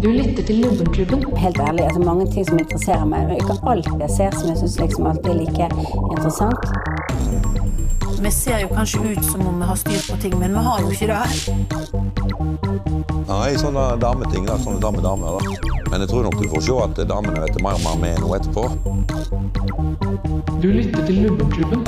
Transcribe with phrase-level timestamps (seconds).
[0.00, 1.36] Du lytter til Lubbenklubben.
[1.36, 3.28] Helt ærlig, altså mange ting som interesserer meg.
[3.28, 5.66] Det er ikke alt jeg ser som jeg syns liksom alltid er like
[6.10, 6.62] interessant.
[8.22, 10.80] Vi ser jo kanskje ut som om vi har styr på ting, men vi har
[10.80, 11.24] jo ikke det.
[13.28, 14.56] Nei, sånne dameting, da.
[14.64, 15.40] Sånne dame-damer, da.
[15.90, 18.28] Men jeg tror nok du får se at damene vet mer og mer med nå
[18.38, 18.62] etterpå.
[20.62, 21.84] Du lytter til Lubbenklubben.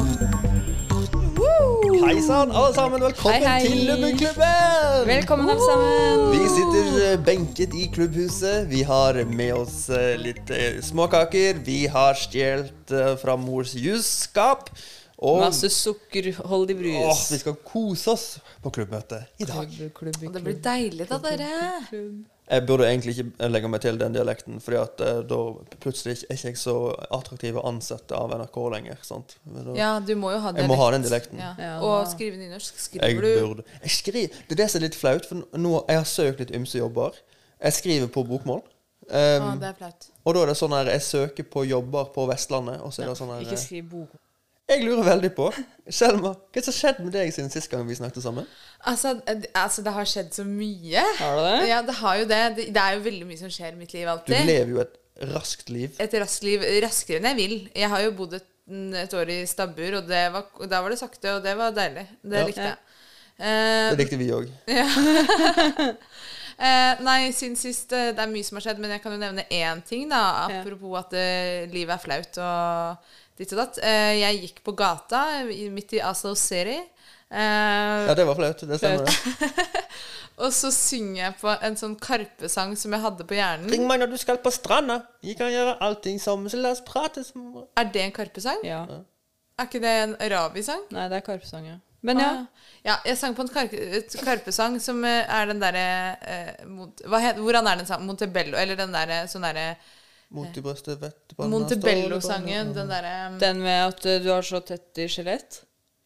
[2.03, 3.01] Hei sann, alle sammen.
[3.01, 3.67] Velkommen Hei, hei.
[3.69, 5.07] til Lubbeklubben!
[5.07, 6.25] Velkommen, alle sammen.
[6.33, 8.67] Vi sitter eh, benket i klubbhuset.
[8.71, 11.61] Vi har med oss eh, litt eh, småkaker.
[11.65, 14.73] Vi har stjålet fra mors jusskap.
[15.25, 17.01] Og Masse sukkerholdig brus.
[17.07, 18.27] åh, vi skal kose oss
[18.65, 19.71] på klubbmøtet i dag.
[19.95, 21.53] Klubb, Og det blir deilig da, dere.
[22.45, 25.39] Jeg burde egentlig ikke legge meg til den dialekten, Fordi at eh, da
[25.81, 26.75] plutselig er ikke jeg så
[27.17, 28.99] attraktiv å ansette av NRK lenger.
[29.07, 29.37] sant?
[29.49, 31.41] Men da, Ja, du må jo ha jeg må ha den dialekten.
[31.41, 31.55] Ja.
[31.59, 31.79] Ja.
[31.81, 32.75] Og skrive nynorsk.
[32.77, 35.73] Jeg Skriver du burde jeg skriver, Det er det som er litt flaut, for nå
[35.89, 37.17] jeg har søkt litt ymse jobber.
[37.65, 38.61] Jeg skriver på bokmål.
[39.05, 40.07] Um, Å, det er flaut.
[40.25, 43.11] og da er det sånn her Jeg søker på jobber på Vestlandet, og så er
[43.11, 44.15] det sånn her Ikke skriv bok.
[44.65, 45.51] Jeg lurer veldig på
[45.93, 48.47] Selma, hva som har skjedd med deg siden sist gang vi snakket sammen?
[48.89, 51.03] Altså, eh, altså, det har skjedd så mye.
[51.19, 51.69] Har du det?
[51.69, 52.39] Ja, det har jo det.
[52.57, 54.39] Det, det er jo veldig mye som skjer i mitt liv alltid.
[54.41, 54.97] Du lever jo et
[55.35, 55.93] raskt liv.
[56.01, 57.57] Et raskt liv raskere enn jeg vil.
[57.77, 58.49] Jeg har jo bodd et,
[59.05, 62.07] et år i stabbur, og det var, da var det sakte, og det var deilig.
[62.25, 62.47] Det Ja.
[62.49, 62.79] likte jeg.
[63.35, 64.49] Eh, Det likte vi òg.
[66.55, 66.95] Ja.
[67.03, 69.43] nei, siden sist eh, Det er mye som har skjedd, men jeg kan jo nevne
[69.51, 70.21] én ting, da.
[70.47, 73.79] Apropos at eh, livet er flaut og ditt og datt.
[73.83, 76.77] Eh, jeg gikk på gata i- midt i Oslo City.
[77.31, 78.61] Eh, Ja, det var flaut.
[78.69, 79.73] Det stemmer, det.
[80.45, 83.71] og så synger jeg på en sånn Karpe-sang som jeg hadde på hjernen.
[83.71, 85.01] Ring meg når du skal på stranda.
[85.23, 88.63] Vi kan gjøre allting sammen, Så la oss prate som Er det en Karpe-sang?
[88.67, 88.85] Ja.
[89.59, 90.87] Er ikke det en Ravi-sang?
[90.95, 91.77] Nei, det er Karpesang, ja.
[92.05, 92.31] Men ja.
[92.37, 93.69] Ah, ja, jeg sang på en Kar
[94.27, 95.85] Karpe-sang som eh, er den derre
[96.21, 96.65] eh,
[97.39, 98.05] Hvordan er den sangen?
[98.11, 98.59] Montebello?
[98.61, 99.77] Eller den derre sånn derre
[100.29, 102.73] Mot i brøstet, vet du på Montebello-sangen.
[102.75, 105.63] Den derre Den med at eh, du har så tett i skjelett.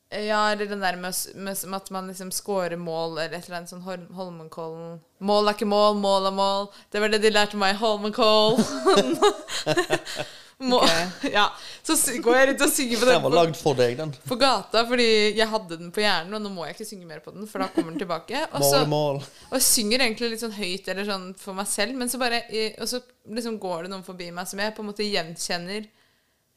[0.09, 3.59] Ja, eller den der med, med, med at man liksom scorer mål, eller et eller
[3.59, 3.85] annet sånn
[4.17, 6.69] Holmenkollen Mål er ikke mål, mål er mål.
[6.89, 9.19] Det var det de lærte meg i Holmenkollen.
[10.59, 10.81] Må,
[11.39, 11.45] Ja.
[11.87, 14.11] Så går jeg rundt og synger på Den den var lagd for deg, den.
[14.27, 15.07] på gata fordi
[15.39, 17.63] jeg hadde den på hjernen, og nå må jeg ikke synge mer på den, for
[17.63, 18.41] da kommer den tilbake.
[18.51, 18.89] Og så Mål,
[19.21, 19.21] mål.
[19.51, 22.41] og jeg synger egentlig litt sånn høyt eller sånn for meg selv, men så bare
[22.81, 23.01] Og så
[23.39, 25.87] liksom går det noen forbi meg som jeg på en måte gjenkjenner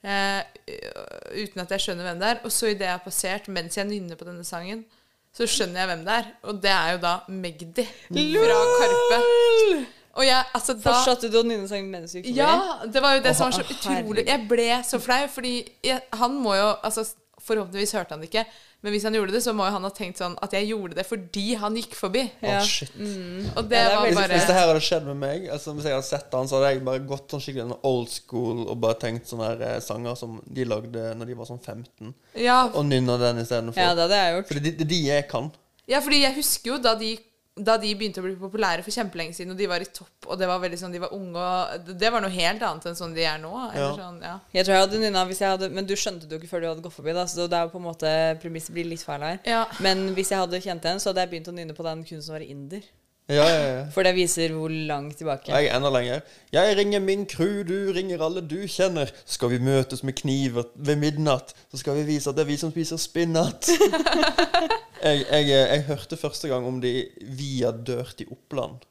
[0.02, 0.42] eh,
[1.38, 2.42] uten at jeg skjønner hvem det er.
[2.48, 4.82] Og så idet jeg har passert, mens jeg nynner på denne sangen,
[5.32, 6.30] så skjønner jeg hvem det er.
[6.50, 9.22] Og det er jo da Magdi fra Karpe.
[10.20, 12.40] Og jeg, altså da Fortsatte du å nynne sangen mens du gikk forbi?
[12.42, 14.26] ja, det var jo det som var så utrolig.
[14.28, 15.56] Jeg ble så flau, fordi
[15.88, 17.08] jeg, han må jo altså,
[17.42, 18.44] Forhåpentligvis hørte han det ikke,
[18.86, 20.94] men hvis han gjorde det, så må jo han ha tenkt sånn at jeg gjorde
[21.00, 22.22] det fordi han gikk forbi.
[22.44, 22.60] Ja.
[22.60, 22.92] Oh, shit.
[23.00, 25.88] Og det Ja, det var bare hvis det her hadde skjedd med meg, altså hvis
[25.90, 29.00] jeg hadde sett han, så hadde jeg bare gått sånn skikkelig old school og bare
[29.02, 32.14] tenkt sånne her, eh, sanger som de lagde når de var sånn 15,
[32.46, 33.82] Ja, og nynna den istedenfor.
[33.82, 34.52] Ja, det hadde jeg gjort.
[34.52, 35.52] For det det er de jeg kan.
[35.90, 37.16] Ja, fordi jeg husker jo da de,
[37.58, 40.38] da de begynte å bli populære for kjempelenge siden, og de var i topp, og
[40.40, 43.14] det var veldig sånn, de var unge, og det- var noe helt annet enn sånn
[43.14, 43.52] de er nå.
[43.76, 43.90] Ja.
[43.98, 44.40] sånn, ja.
[44.54, 46.62] Jeg tror jeg hadde nynna hvis jeg hadde Men du skjønte det jo ikke før
[46.62, 49.04] du hadde gått forbi, da, så det er jo på en måte Premisset blir litt
[49.04, 49.40] feil her.
[49.46, 49.66] Ja.
[49.82, 52.24] Men hvis jeg hadde kjent den, så hadde jeg begynt å nynne på den kunsten
[52.24, 52.82] som var inder.
[53.30, 53.84] Ja, ja, ja.
[53.94, 55.54] For det viser hvor langt tilbake.
[55.54, 56.24] Jeg er enda lenger.
[56.52, 59.12] Jeg ringer min crew, du ringer alle du kjenner.
[59.24, 61.54] Så skal vi møtes med kniver ved midnatt.
[61.72, 63.72] Så skal vi vise at det er vi som spiser spinat.
[65.06, 66.96] jeg, jeg, jeg hørte første gang om de
[67.40, 68.82] via Dirty Oppland.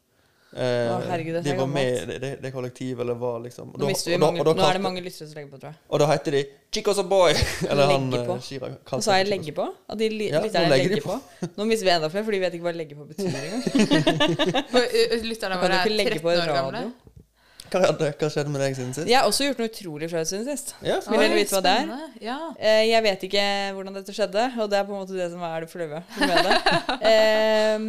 [0.51, 3.77] Eh, Å, herregud, de var med i det, det, det kollektivet, eller var liksom og
[3.77, 5.27] Nå, da- mister vi og da- mange, og da nå er det kalte- mange lyttere
[5.29, 5.77] som legger på, tror jeg.
[5.89, 6.41] Og da heter de
[6.75, 7.31] Chicos a boy.
[7.69, 8.35] Eller han Legge på.
[8.35, 9.65] eh, Chirag Og kalte så har jeg legge på.
[9.89, 11.47] At de li Ja, nå lytterne legger de legger på.
[11.57, 13.63] Nå mister vi enda flere, for de vet ikke hva legge på betyr engang.
[14.71, 14.81] For,
[15.31, 16.83] Lytterne Kan våre du er ikke legge 13 år gamle.
[16.83, 16.91] radio?
[17.71, 19.07] Hva, hadde- hva skjedde med deg siden sist?
[19.07, 20.73] Jeg har også gjort noe utrolig flaut siden sist.
[20.83, 21.85] Ja, Vil dere Oi, vite hva det er?
[21.87, 22.23] spennende.
[22.27, 22.37] Ja.
[22.59, 23.45] Eh, Jeg vet ikke
[23.77, 26.47] hvordan dette skjedde, og det er på en måte det som er det flaue med
[26.49, 26.57] det.
[27.15, 27.87] Ehm,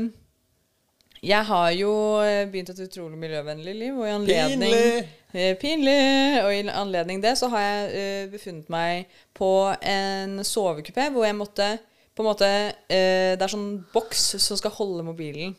[1.22, 1.90] jeg har jo
[2.24, 5.08] eh, begynt et utrolig miljøvennlig liv, og i anledning Pinlig!
[5.32, 5.96] Eh, Pinlig!
[6.42, 9.06] Og i anledning det så har jeg eh, befunnet meg
[9.38, 9.50] på
[9.86, 11.69] en sovekupé hvor jeg måtte
[12.12, 12.48] på en måte
[12.92, 15.54] eh, Det er sånn boks som skal holde mobilen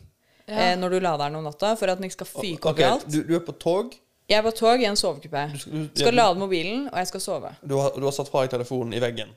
[0.45, 2.87] eh, når du lader den om natta, for at den ikke skal fyke opp i
[2.89, 3.07] alt.
[3.09, 3.95] du, du er på tog.
[4.29, 5.47] Jeg er på tog i en sovekupé.
[5.53, 7.55] Du, skal- du, Skal ja, lade mobilen, og jeg skal sove.
[7.63, 9.33] du, har, du har satt fra deg telefonen i veggen.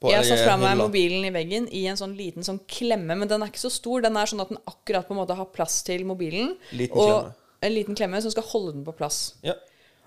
[0.00, 0.86] På- Jeg satt i fra meg hylla.
[0.88, 4.02] mobilen i veggen i en sånn liten sånn klemme, men den er ikke så stor.
[4.02, 6.56] Den er sånn at den akkurat på en måte har plass til mobilen.
[6.72, 7.34] Liten og klemme.
[7.62, 9.34] en liten klemme som skal holde den på plass.
[9.42, 9.54] Ja.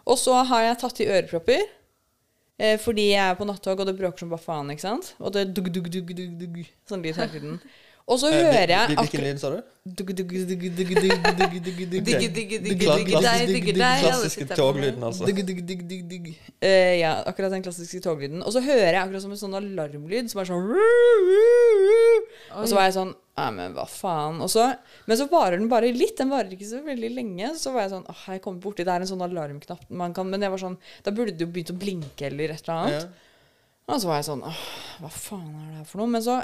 [0.05, 1.61] Og så har jeg tatt i ørepropper.
[2.59, 4.69] Eh, fordi jeg er på nattog, og det bråker som bare faen.
[4.69, 5.13] ikke sant?
[5.19, 7.61] Og det dugg, dugg, dugg, dugg, dugg, sånn lyd hele tiden.
[8.09, 9.59] Og så hører jeg Hvilken lyd sa du?
[13.85, 15.25] Den klassiske toglyden, altså.
[16.99, 18.41] Ja, akkurat den klassiske toglyden.
[18.43, 20.69] Og så hører jeg akkurat som en sånn alarmlyd som er sånn
[22.59, 24.41] Og så var jeg sånn ja, men hva faen.
[24.43, 24.65] Og så,
[25.07, 26.17] men så varer den bare litt.
[26.19, 27.53] Den varer ikke så veldig lenge.
[27.61, 30.27] Så var jeg sånn Åh, jeg kommer borti Det er en sånn alarmknapp man kan
[30.27, 30.75] Men jeg var sånn
[31.05, 33.25] Da burde det jo begynt å blinke eller et eller annet.
[33.89, 34.63] Og så var jeg sånn Åh,
[35.05, 36.11] hva faen er det her for noe?
[36.17, 36.35] Men så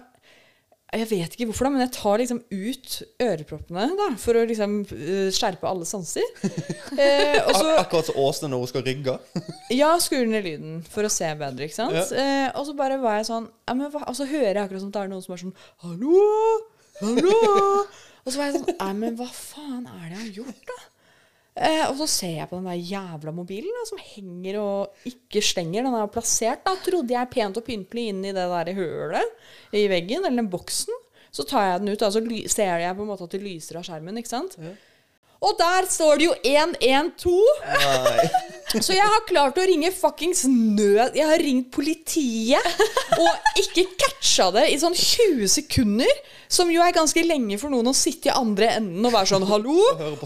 [0.95, 2.94] jeg vet ikke hvorfor, da, men jeg tar liksom ut
[3.25, 6.25] øreproppene da, for å liksom eh, skjerpe alle sanser.
[6.95, 9.15] Eh, og så Ak akkurat som Åsne når hun skal rygge.
[9.81, 12.13] ja, skrur ned lyden for å se bedre, ikke sant?
[12.15, 14.06] Eh, og så bare var jeg sånn ja, men hva?
[14.07, 16.21] Og så hører jeg akkurat som det er noen som er sånn Hallo!
[17.01, 17.36] Hallo!
[18.24, 20.77] og så var jeg sånn Nei, men hva faen er det jeg har gjort, da?
[21.56, 25.44] Eh, og så ser jeg på den der jævla mobilen da, som henger og ikke
[25.44, 25.86] stenger.
[25.88, 29.86] Den er plassert, da, trodde jeg pent og pyntelig inn i det der hølet i
[29.92, 30.98] veggen, eller den boksen.
[31.36, 32.22] Så tar jeg den ut, og så
[32.52, 34.57] ser jeg på en måte at det lyser av skjermen, ikke sant?
[35.45, 37.33] Og der står det jo 112!
[37.86, 38.30] Nei.
[38.81, 42.65] Så jeg har klart å ringe fuckings nød Jeg har ringt politiet
[43.15, 46.09] og ikke catcha det i sånn 20 sekunder.
[46.51, 49.45] Som jo er ganske lenge for noen å sitte i andre enden og være sånn
[49.50, 49.77] Hallo?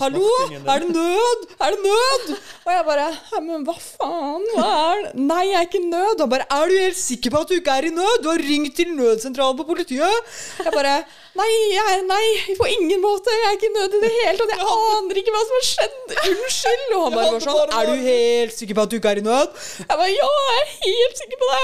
[0.01, 0.25] Hallo?
[0.57, 1.45] Er det nød?
[1.60, 2.33] Er det nød?
[2.66, 3.06] Og jeg bare
[3.45, 4.48] Men hva faen?
[4.56, 5.13] Hva er det?
[5.30, 6.25] Nei, jeg er ikke i nød.
[6.25, 8.24] Og bare Er du helt sikker på at du ikke er i nød?
[8.24, 10.33] Du har ringt til nødsentralen på politiet.
[10.63, 11.00] Jeg bare
[11.38, 12.24] Nei, jeg, nei,
[12.58, 13.31] på ingen måte.
[13.34, 14.54] Jeg er ikke i nød i det hele tatt.
[14.56, 16.14] Jeg aner ikke hva som har skjedd.
[16.31, 16.86] Unnskyld.
[16.98, 19.26] Og han bare var sånn Er du helt sikker på at du ikke er i
[19.26, 19.60] nød?
[19.84, 21.60] Jeg bare Ja, jeg er helt sikker på det.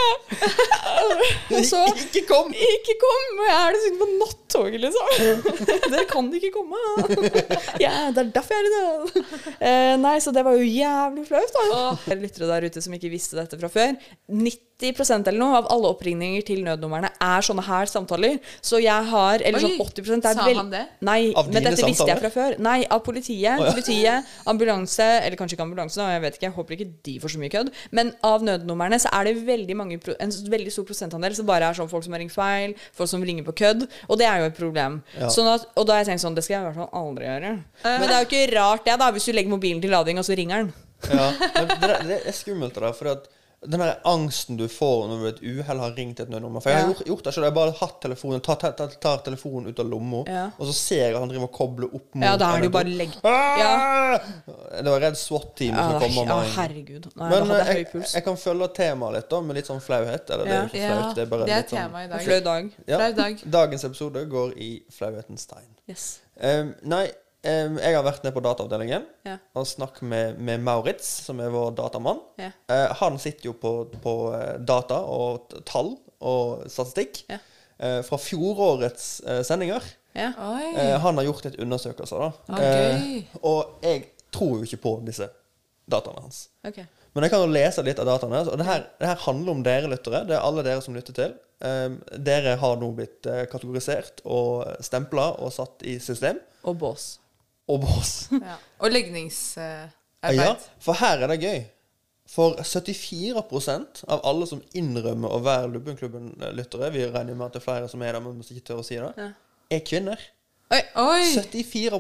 [1.56, 2.53] Og så Ikke kom!
[2.53, 3.41] Ikke kom!
[3.45, 5.07] Jeg er dessuten på nattoget, liksom.
[5.91, 6.83] Dere kan ikke komme.
[7.85, 9.17] Ja, det er derfor jeg er i nød.
[9.59, 12.15] Eh, nei, så det var jo jævlig flaut, da.
[12.15, 13.97] Lyttere der ute som ikke visste dette fra før.
[14.29, 18.39] 90 eller noe av alle oppringninger til nødnumrene er sånne her samtaler.
[18.62, 20.81] Så jeg har Eller sånn 80 det er sa vel- han det?
[21.01, 22.19] Nei, Av men dine dette visste jeg samtaler?
[22.19, 22.60] fra før.
[22.60, 23.57] Nei, av politiet.
[23.72, 26.42] Politiet, ambulanse Eller kanskje ikke ambulanse, da, jeg vet ikke.
[26.50, 27.72] Jeg håper ikke de får så mye kødd.
[27.92, 31.69] Men av nødnumrene så er det veldig mange, pro- en veldig stor prosentandel som bare
[31.69, 33.88] er sånn folk som har ringt feil, folk som ringer på kødd.
[34.10, 35.01] Og det er jo et problem.
[35.30, 37.25] Sånn at, og da har jeg tenkt sånn Det skal jeg i hvert fall aldri
[37.25, 37.63] gjøre.
[37.86, 40.25] Men det er jo ikke rart, det, da, hvis du legger mobilen til lading, og
[40.25, 40.74] så ringer den.
[41.06, 42.92] Ja, men det, det er skummelt, da.
[42.92, 43.27] For at
[43.67, 46.69] den der angsten du får når du ved et uhell har ringt et nødnummer For
[46.69, 46.94] jeg har Ja.
[46.94, 47.44] gjort, gjort det selv.
[47.45, 50.45] Jeg har bare hatt telefonen, tar, tar, tar, tar telefonen ut av lomma, Ja.
[50.59, 52.69] og så ser jeg at han driver og kobler opp mot Ja, da er det
[52.69, 53.12] jo bare legg...
[53.23, 54.19] Ja.
[54.81, 56.51] Det var redd SWAT-teamet Ja, som kom ja, meg.
[56.56, 57.07] herregud.
[57.15, 58.13] Nei, Men da hadde eh, jeg høy puls.
[58.13, 60.29] jeg kan følge temaet litt, da, med litt sånn flauhet.
[60.29, 62.21] Eller det er jo ikke flaut, det er bare det er litt sånn i dag.
[62.25, 62.71] flau dag.
[62.88, 63.44] Flau dag.
[63.59, 65.69] Dagens episode går i flauhetens tegn.
[65.89, 66.06] Yes.
[66.41, 67.13] Um, nei, um,
[67.45, 69.38] jeg har vært nede på dataavdelingen Ja.
[69.56, 72.19] og snakket med, med Maurits, som er vår datamann.
[72.42, 72.50] Ja.
[72.71, 75.94] Eh, han sitter jo på, på eh, data og tall
[76.25, 77.38] og statistikk Ja.
[77.80, 79.83] eh, fra fjorårets eh, sendinger.
[80.15, 80.31] Eh,
[81.03, 82.31] han har gjort litt undersøkelser, da.
[82.56, 83.18] Okay.
[83.19, 85.27] Eh, og jeg tror jo ikke på disse
[85.91, 86.45] dataene hans.
[86.65, 86.86] Okay.
[87.15, 88.41] Men jeg kan jo lese litt av dataene.
[88.51, 90.24] Og det her, det her handler om dere lyttere.
[90.27, 91.36] Det er alle dere som lytter til.
[91.63, 96.41] Um, dere har nå blitt kategorisert og stempla og satt i system.
[96.68, 97.06] Og bås.
[97.71, 98.13] Og bås.
[98.31, 98.57] Ja.
[98.79, 100.38] Og legningsarbeid.
[100.38, 101.63] ja, for her er det gøy.
[102.29, 107.65] For 74% av alle som innrømmer å være Lubbenklubben-lyttere Vi regner med at det er
[107.67, 109.12] flere som er der, men vi ikke tør å si det.
[109.13, 109.27] Ja.
[109.77, 110.25] Er kvinner.
[110.73, 111.21] Oi!
[111.38, 112.00] 74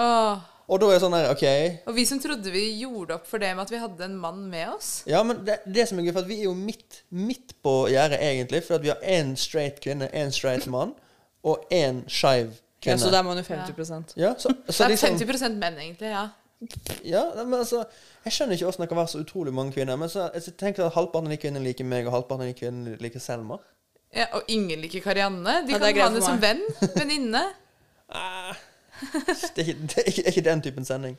[0.00, 0.50] Åh.
[0.64, 1.44] Og da er det sånn her, OK
[1.90, 4.46] Og vi som trodde vi gjorde opp for det med at vi hadde en mann
[4.48, 4.90] med oss.
[5.08, 8.22] Ja, men det, det som er gøy, for vi er jo midt, midt på gjerdet,
[8.24, 8.62] egentlig.
[8.64, 10.96] For vi har én straight kvinne, én straight mann
[11.44, 15.18] og én skeiv Ja, så da er man jo 50 Ja, så, Det er liksom
[15.18, 16.10] 50% menn, egentlig.
[16.10, 16.28] ja
[17.04, 17.84] Ja, men altså
[18.24, 19.96] Jeg skjønner ikke hvordan det kan være så utrolig mange kvinner.
[20.00, 22.58] Men så jeg tenker at halvparten av de kvinnene liker meg, og halvparten av de
[22.60, 23.58] kvinnene liker Selma.
[24.14, 25.66] ja og ingen liker Karianne.
[25.66, 26.64] De Ja, kan greit ha henne som venn.
[26.96, 27.44] Venninne.
[28.14, 28.54] Ah,
[29.56, 31.16] det, er ikke, det, er ikke, den typen sending.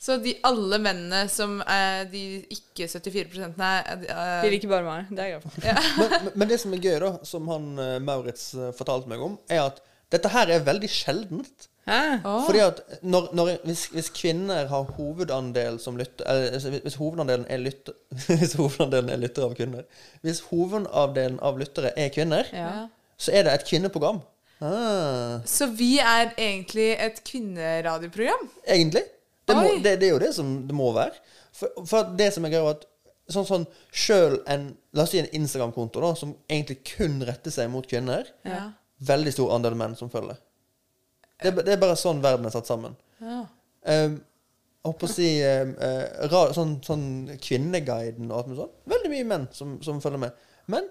[0.00, 2.22] Så de alle mennene som er de
[2.54, 5.10] ikke 74 er er- De liker bare meg.
[5.10, 5.98] Det er jeg glad for.
[5.98, 9.20] Men, men, men det som er gøy, da, som han eh, Maurits eh, fortalte meg
[9.26, 11.68] om, er at dette her er veldig sjeldent.
[11.88, 12.42] Oh.
[12.44, 17.62] Fordi at når, når, hvis, hvis kvinner har hovedandel som lytter eller, hvis- hovedandelen er
[17.62, 17.94] lytter
[18.28, 19.86] Hvis hovedandelen er lyttere av kvinner
[20.20, 22.88] Hvis hovedandelen av lyttere er kvinner, Ja.
[23.16, 24.20] så er det et kvinneprogram.
[24.60, 28.48] Ah, Så vi er egentlig et kvinneradioprogram?
[28.66, 29.02] egentlig.
[29.48, 31.16] Det, må, det, det er jo det som det må være.
[31.56, 32.84] For, for det som er gøy, er at
[33.32, 33.64] sånn, sånn
[33.96, 38.28] selv en La oss si en Instagram-konto da som egentlig kun retter seg mot kvinner,
[38.44, 38.66] Ja.
[39.00, 40.36] Veldig stor andel menn som følger.
[41.42, 42.96] Det, det er bare sånn verden er satt sammen.
[43.22, 43.44] ja.
[43.88, 44.18] Um,
[44.78, 47.02] jeg holdt på å si um, eh, ra, sånn, sånn
[47.42, 48.70] Kvinneguiden og alt mulig sånn.
[48.88, 50.32] Veldig mye menn som, som følger med.
[50.70, 50.86] Men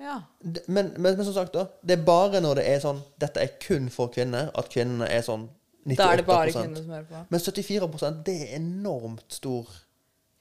[0.00, 0.18] Ja.
[0.40, 1.66] Det- Men, men, men som sagt, da.
[1.82, 5.22] Det er bare når det er sånn Dette er kun for kvinner, at kvinnene er
[5.26, 5.48] sånn
[5.86, 7.22] 98 Da er det bare kvinner som hører på.
[7.30, 9.66] Men 74% det er enormt stor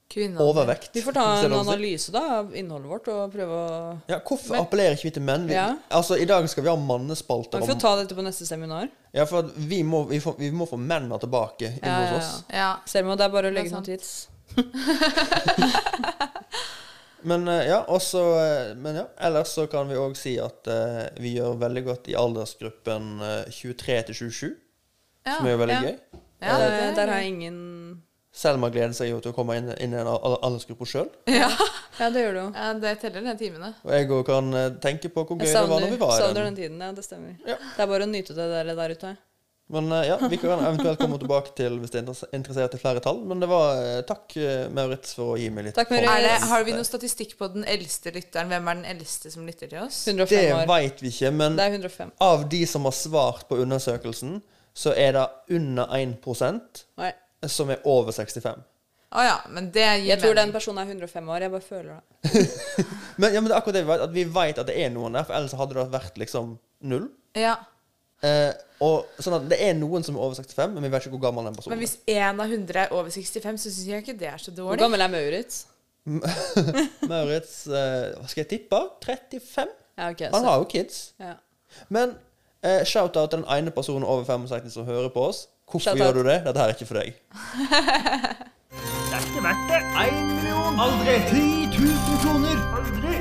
[0.09, 0.41] Kvinner.
[0.41, 0.89] overvekt.
[0.93, 4.97] Vi får ta en analyse da av innholdet vårt og prøve å Ja, hvorfor appellerer
[4.97, 5.45] ikke vi til menn?
[5.47, 5.75] Vi, Ja.
[5.91, 7.59] Altså, I dag skal vi ha mannespalter.
[7.61, 8.89] Vi får om- ta dette på neste seminar.
[9.13, 12.09] Ja, for at vi må, vi, får, vi må få mennene tilbake inn Ja, hos
[12.09, 12.43] ja, oss.
[12.49, 12.75] Ja.
[12.85, 14.27] Selma, det er bare å legge noen tids.
[17.21, 21.01] Men eh, ja, også, eh, men ja, ellers så kan vi òg si at uh,
[21.19, 24.55] vi gjør veldig godt i aldersgruppen eh, 23 til 27,
[25.27, 25.35] Ja.
[25.35, 25.81] som er jo veldig ja.
[25.89, 25.97] gøy.
[26.39, 27.57] Ja, det er der har jeg ingen
[28.39, 31.09] Selma gleder seg jo til å komme inn, inn i en al- aldersgruppe sjøl.
[31.39, 31.49] Ja.
[31.99, 33.73] Ja, det gjør du ja, det teller de timene.
[33.83, 36.13] Og jeg òg kan eh, tenke på hvor gøy savner, det var når vi var
[36.13, 36.53] i savner den.
[36.53, 36.93] den tiden, ja.
[36.95, 37.33] Det stemmer.
[37.43, 37.57] Ja.
[37.75, 39.11] Det er bare å nyte det der, der ute.
[39.75, 43.03] Men eh, ja, vi kan eventuelt komme tilbake til hvis det er interessert i flere
[43.05, 43.19] tall.
[43.29, 44.33] Men det var eh, takk,
[44.73, 47.67] Maurits, for å gi meg litt Takk, Er det, har vi noe statistikk på den
[47.69, 48.49] eldste lytteren?
[48.55, 49.99] Hvem er den eldste som lytter til oss?
[50.07, 50.63] 105 Det år.
[50.71, 52.15] veit vi ikke, men Det er 105.
[52.31, 54.39] av de som har svart på undersøkelsen,
[54.79, 55.27] så er det
[55.59, 57.11] under 1% Nei.
[57.47, 58.59] Som er over 65.
[59.09, 61.41] Å ja, men det gir Jeg tror den personen er 105 år.
[61.41, 62.43] Jeg bare føler det.
[63.19, 64.91] Men, ja, men det er akkurat det vi vet, at vi vet at det er
[64.93, 66.51] noen der, for ellers hadde det vært liksom
[66.87, 67.07] null.
[67.35, 67.55] Ja.
[68.23, 68.51] Eh,
[68.83, 71.21] og sånn at Det er noen som er over 65, men vi vet ikke hvor
[71.29, 74.17] gammel den personen Men hvis én av 100 er over 65, så syns jeg ikke
[74.19, 74.75] det er så dårlig.
[74.75, 75.61] Hvor gammel er Maurits?
[76.05, 76.87] er.
[77.11, 78.81] Maurits, eh, hva skal jeg tippe?
[79.05, 79.73] 35?
[79.99, 80.99] Ja, okay, Han Så, har jo kids.
[81.19, 81.33] ja.
[81.89, 82.15] Men
[82.63, 85.47] eh, shout-out til den ene personen over 65 som hører på oss.
[85.71, 86.37] Hvorfor gjør du det?
[86.45, 87.13] Dette her er ikke for deg.
[88.69, 89.79] Det er ikke verdt det.
[90.03, 90.73] Én million.
[90.85, 91.15] Aldri.
[91.29, 91.41] 10
[91.77, 92.57] 000 kroner.
[92.79, 93.15] Aldri.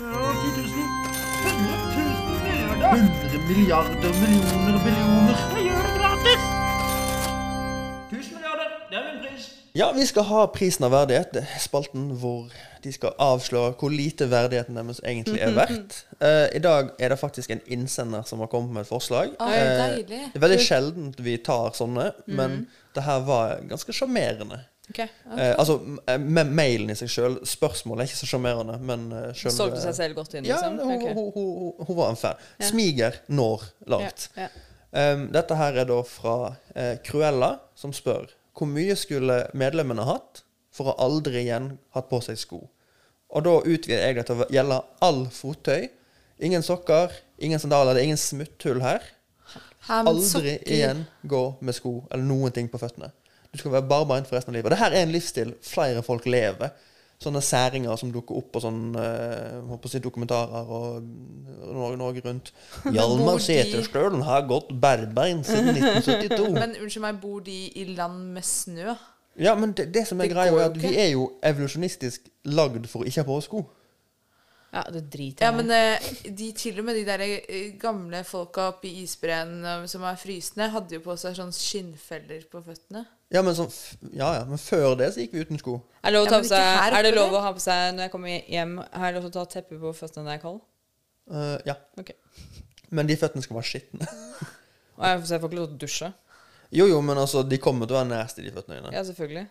[0.00, 1.06] Ja, 10 000.
[1.46, 2.90] 100 000 milliarder.
[2.92, 5.36] 100 milliarder, millioner, billioner.
[5.56, 6.42] Jeg gjør det gratis.
[8.10, 8.68] 1000 milliarder.
[8.90, 9.44] Det er min pris.
[9.80, 11.28] Ja, vi skal ha prisen av verdighet.
[11.34, 12.52] Det er Spalten hvor
[12.86, 15.98] de skal avsløre hvor lite verdigheten deres egentlig er verdt.
[16.20, 19.34] Uh, I dag er det faktisk en innsender som har kommet med et forslag.
[19.42, 22.62] Oi, Eh, det er veldig sjeldent vi tar sånne, men
[22.94, 24.60] det her var ganske sjarmerende.
[24.86, 25.48] Okay, okay.
[25.50, 27.40] uh, altså, eh, med mailen i seg sjøl.
[27.48, 30.78] Spørsmålet er ikke så sjarmerende, men uh, selv, Solgte seg selv godt inn, Ja, liksom?
[30.78, 31.14] hun, okay.
[31.16, 32.46] hun, hun, hun var en fan.
[32.60, 32.70] Ja.
[32.70, 34.28] Smiger når langt.
[34.38, 34.64] Ja, ja.
[34.96, 36.36] Um, dette her er da fra
[37.04, 42.38] Cruella, som spør hvor mye skulle medlemmene hatt for å aldri igjen hatt på seg
[42.40, 42.62] sko.
[43.36, 45.90] Og da utvider jeg det til å gjelde all fottøy.
[46.46, 49.04] Ingen sokker, ingen sandaler, det er ingen smutthull her.
[49.86, 53.12] Her Aldri igjen gå med sko eller noen ting på føttene.
[53.52, 54.68] Du skal være barbeint for resten av livet.
[54.68, 56.72] Og det her er en livsstil flere folk lever.
[57.22, 61.06] Sånne særinger som dukker opp på sånne eh, håper å dokumentarer og
[61.72, 62.50] Norge, Norge rundt.
[62.96, 66.50] Hjalmar Seterstølen har gått barbeint siden 1972.
[66.58, 68.96] Men unnskyld meg, bor de i land med snø?
[69.38, 71.00] Ja, men det, det som er Det greia, går er jo at vi ikke.
[71.06, 73.64] er jo evolusjonistisk lagd for å ikke ha på oss sko.
[74.72, 75.56] ja, det driter Ja, jeg i.
[75.62, 79.84] men eh, de til og med de der eh, gamle folka oppe i isbreen eh,
[79.88, 83.04] som er frysende, hadde jo på seg sånn skinnfeller på føttene.
[83.34, 85.78] Ja, men, sånn, f- ja, ja, men før det så gikk vi uten sko.
[86.02, 87.40] Er det lov å Ja, ta men på seg, her er det oppe, lov å
[87.46, 89.92] ha på seg når jeg kommer hjem Har jeg lov til å ta teppe på
[89.98, 90.60] føttene når jeg er kald?
[91.32, 91.74] Eh, ja.
[91.98, 92.12] Ok.
[92.94, 94.06] Men de føttene skal være skitne.
[94.96, 96.12] Og jeg, så jeg får ikke lov til å dusje?
[96.70, 98.92] Jo, jo, men altså, de kommer til å være nasty, de føttene dine.
[98.96, 99.46] Ja, selvfølgelig.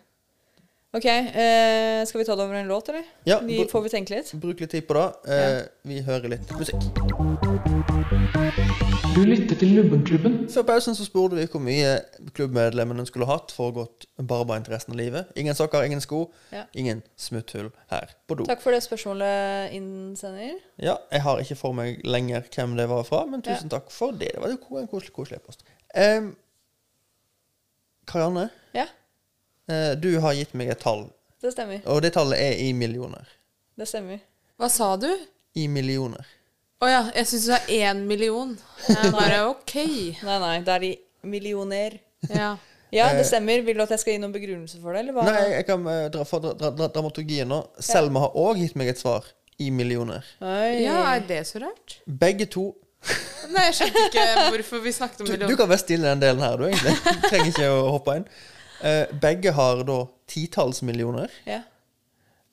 [0.96, 3.04] Ok, eh, skal vi ta det over en låt, eller?
[3.28, 4.30] Ja, vi, får vi tenke litt?
[4.40, 5.06] Bruk litt tid på det.
[5.28, 6.80] Eh, Vi hører litt musikk.
[9.16, 10.38] Du lytter til Lubbenklubben.
[10.52, 11.92] Før pausen så spurte vi hvor mye
[12.36, 15.30] klubbmedlemmene skulle hatt for å gått barbeint resten av livet.
[15.36, 16.64] Ingen sokker, ingen sko, Ja.
[16.74, 18.44] ingen smutthull her på do.
[18.48, 20.58] Takk for det spørsmålet, innsender.
[20.78, 24.12] Ja, Jeg har ikke for meg lenger hvem det var fra, men tusen takk for
[24.12, 24.32] det.
[24.34, 25.62] Det var jo en koselig, koselig e-post.
[25.96, 26.36] Um,
[28.06, 28.86] Karianne, Ja,
[29.68, 31.08] eh, du har gitt meg et tall,
[31.42, 31.80] det stemmer.
[31.86, 33.26] og det tallet er i millioner.
[33.76, 34.20] Det stemmer.
[34.58, 35.08] Hva sa du?
[35.56, 36.24] I millioner.
[36.80, 38.50] Å ja, jeg syns du sa én million.
[38.88, 39.74] Jeg bare OK.
[40.28, 40.94] Nei, nei, det er i
[41.24, 41.98] millioner.
[42.30, 42.56] Ja.
[42.92, 43.16] Ja, Eh.
[43.18, 43.62] det stemmer.
[43.66, 45.24] Vil du at jeg skal gi noen begrunnelse for det, eller hva?
[45.26, 47.58] Nei, jeg kan eh, dra for dra, dra, dra, dramaturgien nå.
[47.82, 49.24] Selma har òg gitt meg et svar
[49.58, 50.24] i millioner.
[50.44, 50.84] Oi.
[50.84, 51.96] ja, er det så rart?
[52.06, 52.68] Begge to
[53.52, 55.50] Nei, jeg skjønte ikke hvorfor vi snakket om Du, million.
[55.50, 56.94] du kan være stille den delen her, du, egentlig.
[57.04, 58.26] Du trenger ikke å hoppe inn.
[58.80, 59.98] Uh, begge har da
[60.30, 61.32] titalls millioner.
[61.48, 61.62] Ja.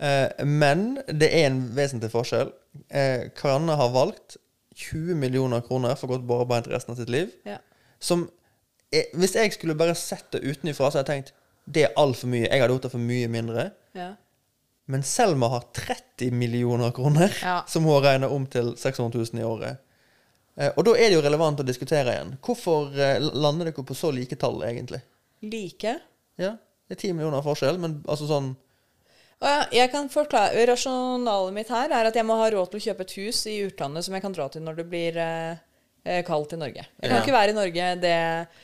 [0.04, 2.52] Uh, men det er en vesentlig forskjell.
[2.94, 4.38] Uh, Karianne har valgt
[4.76, 7.30] 20 millioner kroner for godt barbeint resten av sitt liv.
[7.48, 7.60] Ja.
[8.04, 8.28] Som
[8.94, 11.34] er, Hvis jeg skulle bare sett det utenfra, så hadde jeg tenkt
[11.74, 12.44] det er altfor mye.
[12.50, 13.70] Jeg hadde gjort det for mye mindre.
[13.96, 14.12] ja.
[14.92, 17.62] Men Selma har 30 millioner kroner, Ja.
[17.72, 19.78] som hun har regna om til 600 000 i året.
[20.58, 22.36] Eh, og da er det jo relevant å diskutere igjen.
[22.46, 25.02] Hvorfor eh, lander dere på så like tall, egentlig?
[25.42, 25.96] Like?
[26.40, 26.54] Ja,
[26.88, 28.54] det er ti millioner forskjell, men altså sånn
[29.76, 33.04] jeg kan forklare, Rasjonalet mitt her er at jeg må ha råd til å kjøpe
[33.04, 36.60] et hus i utlandet som jeg kan dra til når det blir eh, kaldt i
[36.62, 36.86] Norge.
[37.02, 37.24] Jeg kan Ja.
[37.26, 38.14] ikke være i Norge det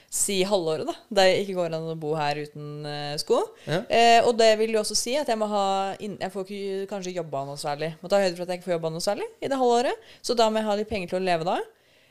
[0.07, 0.95] si halvåret, da.
[1.19, 2.87] Det ikke går an å bo her uten
[3.19, 3.41] sko.
[3.67, 3.81] Ja.
[3.91, 5.65] Eh, og det vil jo også si at jeg må ha
[5.99, 7.91] Jeg får ikke kanskje jobba noe særlig.
[7.99, 10.07] Må ta høyde for at jeg ikke får jobba noe særlig i det halvåret.
[10.23, 11.57] Så da må jeg ha litt penger til å leve da.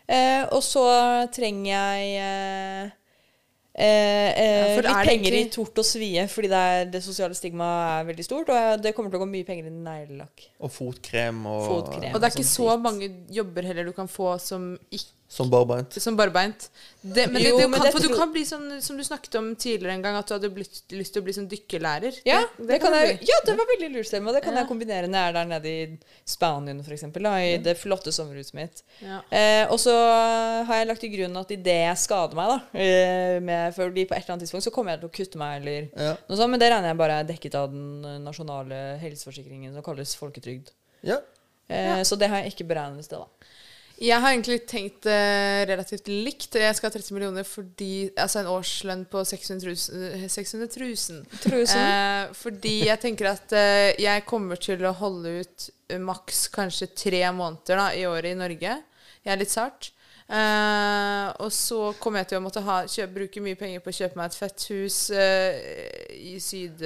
[0.08, 0.84] Eh, og så
[1.34, 2.90] trenger jeg eh,
[3.78, 3.84] Eh,
[4.34, 8.00] Ja, litt er penger ikke- i tort og svie, fordi det, er, det sosiale stigmaet
[8.00, 8.48] er veldig stort.
[8.48, 10.48] Og det kommer til å gå mye penger i neglelakk.
[10.60, 12.12] Og fotkrem og Fotkrem.
[12.12, 15.50] Og det er ikke sånn så mange jobber heller du kan få som ikke Som
[15.52, 15.92] barbeint.
[16.00, 16.70] som barbeint.
[17.02, 19.02] Det, men det, Jo, du men kan, det for du kan bli sånn, som du
[19.04, 22.16] snakket om tidligere en gang, at du hadde blitt, lyst til å bli sånn dykkerlærer.
[22.26, 24.32] Ja, det, kan jeg, ja, det var veldig lurt, Selma.
[24.32, 24.62] Det kan Ja.
[24.62, 28.82] jeg kombinere når jeg er der nede i Spanien, eksempel, i det flotte sommerhuset mitt.
[29.04, 29.20] Ja.
[29.30, 29.92] Eh, og så
[30.64, 34.00] har jeg lagt til grunn at idet jeg skader meg, da, eh, med, for på
[34.00, 36.16] et eller annet tidspunkt, så kommer jeg til å kutte meg eller Ja.
[36.24, 36.50] noe sånt.
[36.50, 40.72] Men det regner jeg bare er dekket av den eh, nasjonale helseforsikringen som kalles folketrygd.
[41.04, 41.20] Ja.
[41.68, 43.28] Eh, Så det har jeg ikke beregnet i sted, da.
[43.98, 46.54] Jeg har egentlig tenkt uh, relativt likt.
[46.54, 50.28] Jeg skal ha 30 millioner fordi Altså en årslønn på 600 000.
[50.30, 51.24] 600 000.
[51.42, 51.82] Trusen.
[51.82, 56.92] Eh, fordi jeg tenker at uh, jeg kommer til å holde ut eh, maks kanskje
[56.94, 58.76] tre måneder da, i året i Norge.
[59.24, 59.90] Jeg er litt sart.
[60.28, 64.20] Og så kommer jeg til å måtte ha, kjøpe, bruke mye penger på å kjøpe
[64.20, 65.56] meg et fett hus eh,
[66.12, 66.84] i syd,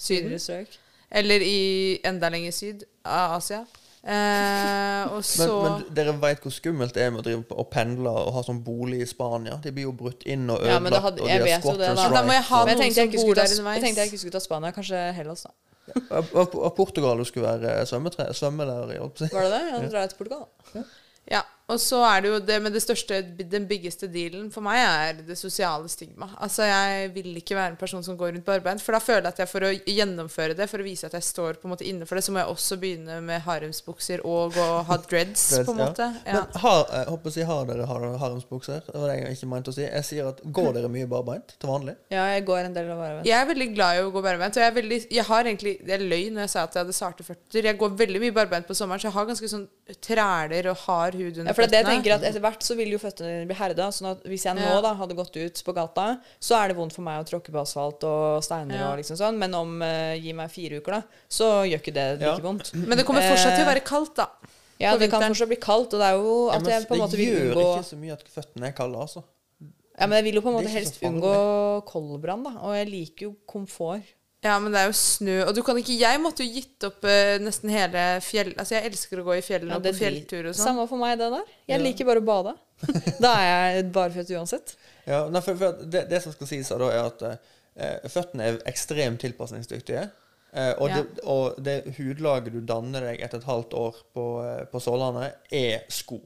[0.00, 0.66] Syden.
[1.12, 3.60] Eller i enda lenger syd av Asia.
[4.02, 7.68] Eh, og Men, så men dere veit hvor skummelt det er med å drive og
[7.70, 9.60] pendle og ha sånn bolig i Spania?
[9.62, 11.04] De blir jo brutt inn og Ja, men ødelagt.
[11.06, 12.08] hadde- og jeg de har vet jo det, da.
[12.10, 13.74] Da må jeg ha jeg noen jeg, som ikke bor skulle der ta, underveis.
[13.76, 15.50] jeg tenkte jeg ikke skulle ta Spania, kanskje Hellas, da.
[16.64, 18.98] og Portugal du skulle være svømmelærer i.
[18.98, 19.62] Var det det?
[19.70, 20.84] Ja, da drar jeg til Portugal.
[21.30, 24.80] Ja, og så er det jo det med det største, den biggeste dealen for meg
[24.82, 26.26] er det sosiale stigma.
[26.42, 29.28] Altså jeg vil ikke være en person som går rundt på arbeid, for da føler
[29.28, 31.72] jeg at jeg for å gjennomføre det, for å vise at jeg står på en
[31.74, 35.46] måte inne for det, så må jeg også begynne med haremsbukser og å ha dreads,
[35.64, 36.08] på en måte.
[36.26, 36.42] Ja.
[36.42, 38.82] Men har, jeg håper å si, har dere har- haremsbukser?
[38.90, 39.86] Det var det jeg ikke mente å si.
[39.86, 41.94] Jeg sier at Går dere mye barbeint til vanlig?
[42.12, 43.26] Ja, jeg går en del av barbeint.
[43.30, 44.56] Jeg er veldig glad i å gå barbeint.
[44.58, 46.96] Og jeg, er veldig, jeg har egentlig Jeg løy når jeg sa at jeg hadde
[46.96, 47.70] sarte føtter.
[47.70, 49.68] Jeg går veldig mye barbeint på sommeren, så jeg har ganske sånn
[50.02, 52.88] træler og hard hud under Ja, for det jeg tenker at Etter hvert så vil
[52.94, 53.90] jo føttene dine bli herda.
[53.92, 54.80] Sånn at hvis jeg nå Ja.
[54.80, 56.06] da hadde gått ut på gata,
[56.40, 58.90] så er det vondt for meg å tråkke på asfalt og steiner Ja.
[58.92, 59.36] og liksom sånn.
[59.38, 62.32] Men om uh, gi meg fire uker, da, så gjør ikke det Ja.
[62.34, 62.72] like vondt.
[62.74, 64.28] Men det kommer fortsatt til å Eh, være kaldt, da.
[64.80, 66.94] Ja, det kan fortsatt bli kaldt, og det er jo Ja, at men jeg på
[66.96, 69.22] en måte det gjør ikke så mye at føttene er kalde, altså.
[70.00, 72.50] Ja, men jeg vil jo på en måte helst unngå koldbrann, da.
[72.64, 74.02] Og jeg liker jo komfort.
[74.42, 77.04] Ja, men det er jo snø, og du kan ikke Jeg måtte jo gitt opp
[77.06, 78.48] eh, nesten hele fjell...
[78.58, 80.64] Altså, jeg elsker å gå i fjellene Ja, og det på fjelltur og sånn.
[80.66, 81.44] Samme for meg, det der.
[81.70, 81.84] Jeg Ja.
[81.84, 82.54] liker bare å bade.
[83.22, 84.74] da er jeg barføtt uansett.
[85.06, 88.48] Ja, nei, for, for at det, det som skal sies, da, er at eh, føttene
[88.50, 90.08] er ekstremt tilpasningsdyktige.
[90.52, 90.98] Eh, og, Ja.
[91.06, 95.38] det, og det hudlaget du danner deg etter et halvt år på, eh, på Sørlandet,
[95.54, 96.18] er sko.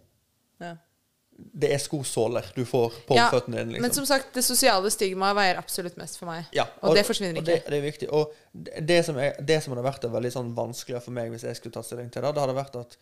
[1.37, 3.75] Det er skosåler du får på Ja, føttene dine.
[3.75, 3.83] Liksom.
[3.85, 6.47] Men som sagt, det sosiale stigmaet veier absolutt mest for meg.
[6.57, 7.59] Ja, Og det forsvinner og ikke.
[7.61, 8.09] Det, det er viktig.
[8.17, 11.45] Og det, det, som er, det som hadde vært veldig sånn vanskeligere for meg hvis
[11.45, 12.97] jeg skulle tatt stilling til det, det hadde vært at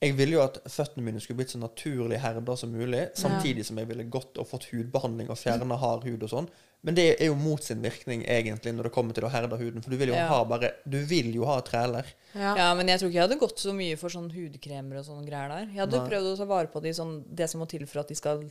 [0.00, 3.76] jeg ville jo at føttene mine skulle blitt så naturlig herda som mulig, samtidig som
[3.76, 6.48] jeg ville gått og fått hudbehandling og fjerna hard hud og sånn.
[6.82, 9.82] Men det er jo mot sin virkning egentlig når det kommer til å herde huden.
[9.84, 10.28] For du vil jo Ja.
[10.28, 12.06] ha bare Du vil jo ha træler.
[12.34, 12.54] Ja.
[12.56, 15.26] Ja, men jeg tror ikke jeg hadde gått så mye for sånn hudkremer og sånne
[15.28, 15.66] greier der.
[15.66, 16.08] Jeg hadde Nei.
[16.08, 18.50] prøvd å ta vare på de sånn, det som må til for at de skal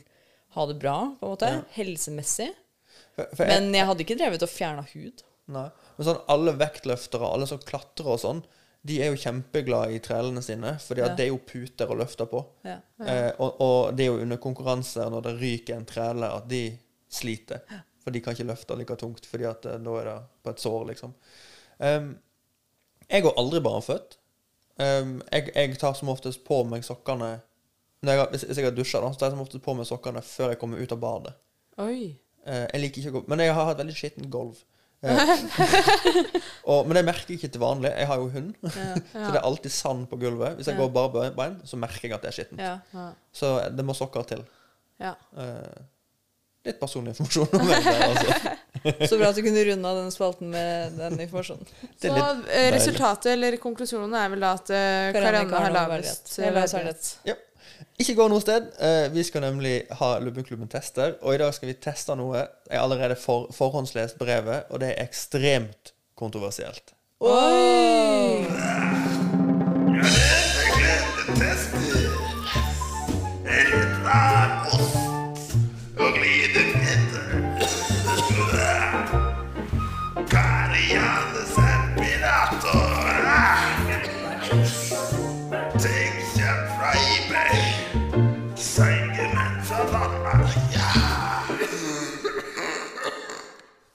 [0.54, 1.50] ha det bra, på en måte.
[1.50, 1.62] Ja.
[1.74, 2.50] Helsemessig.
[3.16, 5.22] For, for jeg- Men jeg hadde ikke drevet og fjerna hud.
[5.48, 5.68] Nei.
[5.98, 8.44] Men sånn alle vektløftere, alle som klatrer og sånn,
[8.86, 11.08] de er jo kjempeglade i trælene sine, fordi Ja.
[11.14, 12.40] det er jo puter å løfte på.
[12.64, 12.78] Ja.
[13.04, 16.62] Eh, og, og det er jo under konkurranse når det ryker en trele, at de
[17.12, 17.60] sliter.
[18.00, 20.62] For de kan ikke løfte like tungt, fordi at eh, da er det på et
[20.64, 21.12] sår, liksom.
[21.78, 22.10] Um,
[23.10, 24.16] jeg går aldri barnfødt.
[24.80, 27.40] Um, jeg, jeg tar som oftest på meg sokkene
[28.00, 29.84] når jeg, hvis, hvis jeg har dusja, da, så tar jeg som oftest på meg
[29.88, 31.32] sokkene før jeg kommer ut av badet.
[31.84, 32.16] Oi.
[32.48, 34.62] Eh, jeg liker ikke å gå Men jeg har et veldig skittent gulv.
[35.00, 35.30] Eh,
[36.68, 37.92] og, men det merker jeg ikke til vanlig.
[37.96, 38.50] Jeg har jo hund.
[39.12, 40.58] så det er alltid sand på gulvet.
[40.58, 40.82] Hvis jeg Ja.
[40.82, 42.60] går bare bein- bein, så merker jeg at det er skittent.
[42.60, 43.06] Ja.
[43.32, 44.44] Så det må sokker til.
[45.00, 45.14] Ja.
[45.32, 45.80] Uh,
[46.68, 47.88] litt personlig informasjon om meg.
[48.80, 49.08] Altså.
[49.10, 51.66] Så bra at du kunne runde av den spalten med den informasjonen.
[52.00, 57.10] Så litt eh, resultatet, eller konklusjonen, er vel da at uh, Karianne har lavest verdighet.
[57.28, 57.36] Jeg
[58.00, 58.70] Ikke gå noe sted.
[58.80, 62.46] Eh, vi skal nemlig ha Lubbenklubben tester, og i dag skal vi teste noe.
[62.70, 66.94] Jeg har allerede for, forhåndslest brevet, og det er ekstremt kontroversielt.
[67.20, 69.09] Oi!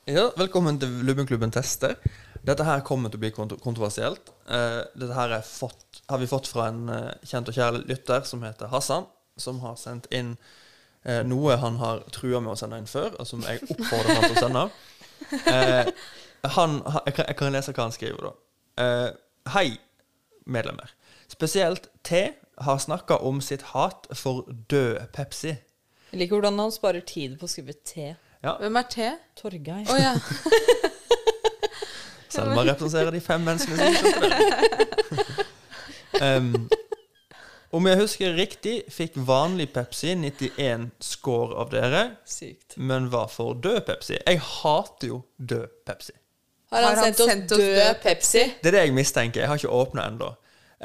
[0.06, 1.96] Ja, velkommen til Lubbenklubben tester.
[2.46, 4.28] Dette her kommer til å bli kontro kontroversielt.
[4.46, 8.26] Uh, dette her er fått, har vi fått fra en uh, kjent og kjær lytter
[8.30, 9.08] som heter Hassan,
[9.42, 13.26] som har sendt inn uh, noe han har trua med å sende inn før, og
[13.26, 14.66] som jeg oppfordrer han til å sende.
[16.54, 18.86] Han, ha- jeg, kan, jeg kan lese hva han skriver, da.
[19.56, 19.72] Hei,
[20.46, 20.92] medlemmer.
[21.32, 22.20] Spesielt T
[22.68, 25.56] har snakka om sitt hat for død Pepsi.
[26.12, 28.12] Jeg liker hvordan han sparer tid på å skrive T.
[28.46, 28.98] Ja, Hvem er T?
[29.40, 29.88] Torgeir.
[29.90, 30.12] Oh, ja.
[32.36, 34.40] Selma representerer de fem menneskene som ikke skjønte det.
[36.26, 36.70] um,
[37.76, 42.76] om jeg husker riktig, fikk vanlig Pepsi 91 score av dere, Sykt.
[42.78, 44.16] men hva for død Pepsi?
[44.22, 46.14] Jeg hater jo død Pepsi.
[46.72, 48.44] Har han, Har han sendt oss sendt oss død død Pepsi?
[48.62, 49.40] Det er det jeg mistenker.
[49.44, 50.30] Jeg har ikke åpna ennå.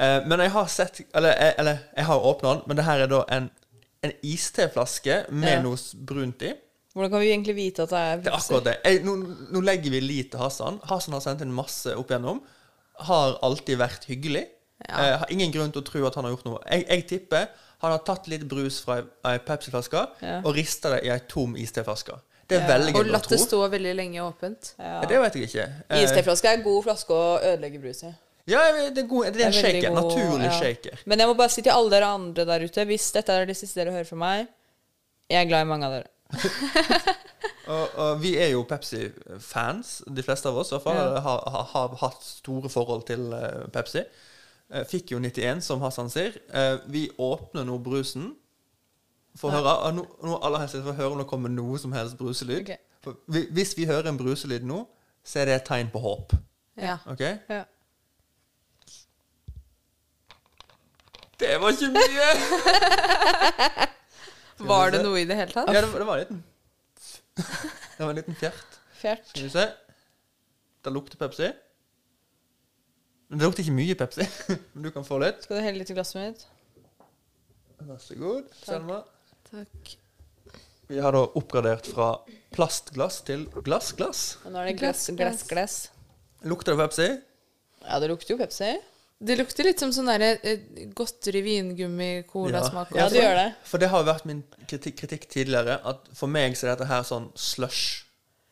[0.01, 2.97] Eh, men jeg har sett Eller, jeg- eller jeg har åpna den, men det her
[3.05, 3.45] er da en,
[4.03, 5.61] en isteflaske med Ja.
[5.65, 6.51] noe brunt i.
[6.93, 8.73] Hvordan kan vi egentlig vite at det er Det er akkurat det.
[8.83, 9.13] Jeg, nå,
[9.55, 10.79] nå legger vi lit til Hassan.
[10.89, 12.41] Hassan har sendt inn masse opp igjennom.
[13.07, 14.47] Har alltid vært hyggelig.
[14.89, 16.59] Eh, har ingen grunn til å tro at han har gjort noe.
[16.67, 17.47] Jeg, jeg tipper
[17.81, 20.41] han har tatt litt brus fra ei- Pepsi-flaske Ja.
[20.45, 22.17] og rista det i ei tom iste-flaske.
[22.47, 22.67] Det Ja.
[22.67, 22.99] gøy å tro.
[22.99, 24.73] Og latt det stå veldig lenge åpent.
[24.77, 24.99] Ja.
[25.07, 25.65] Det vet jeg ikke.
[25.89, 28.11] Eh, Iste-flaske er en god flaske å ødelegge brus i.
[28.47, 28.59] ja,
[28.91, 29.89] det er, god, det er en Det er veldig shaker.
[29.95, 30.59] god, Naturlig ja.
[30.59, 30.99] shaker.
[31.05, 33.55] Men jeg må bare si til alle dere andre der ute, hvis dette er det
[33.57, 34.47] siste dere hører fra meg,
[35.29, 36.07] jeg er glad i mange av dere.
[37.71, 40.97] Og, og vi er jo Pepsi-fans, de fleste av oss i hvert fall.
[40.97, 41.21] Ja.
[41.23, 44.03] Har, har, har hatt store forhold til uh, Pepsi.
[44.71, 46.37] Uh, fikk jo 91, som Hassan sier.
[46.51, 48.31] Uh, vi åpner nå brusen.
[49.39, 52.65] Få høre nå, nå aller helst få høre om det kommer noe som helst bruselyd.
[52.65, 52.81] Okay.
[53.01, 54.83] For vi, hvis vi hører en bruselyd nå,
[55.23, 56.35] så er det et tegn på håp.
[56.81, 56.97] Ja.
[57.07, 57.23] OK?
[57.49, 57.63] Ja.
[61.41, 63.87] Det var ikke mye!
[64.67, 65.67] Var det noe i det hele tatt?
[65.71, 66.43] ja, det, var- det var en liten
[67.97, 68.79] Det var en liten fjert.
[69.01, 69.27] Fjert.
[69.31, 69.65] Skal vi se.
[70.83, 71.51] Det lukter Pepsi.
[73.29, 74.27] Men det lukter ikke mye Pepsi.
[74.73, 75.45] Men du kan få litt.
[75.45, 76.45] Skal du helle litt i glasset mitt?
[77.81, 78.51] Vær så god.
[78.61, 79.01] Selma.
[79.49, 79.95] Takk.
[80.91, 82.09] Vi har da oppgradert fra
[82.51, 84.37] plastglass til glassglass.
[84.43, 84.51] -glass.
[84.51, 85.75] nå er det glass, Glass, glass, glass.
[86.43, 87.07] Lukter det Pepsi?
[87.87, 88.73] Ja, det lukter jo Pepsi.
[89.21, 90.63] Det lukter litt som sånn derre eh,
[90.97, 92.89] godteri, vingummi, colasmak.
[92.97, 93.49] Ja, det gjør det.
[93.69, 96.87] For det har jo vært min kritikk, kritikk tidligere, at for meg så er dette
[96.89, 98.05] her sånn slush.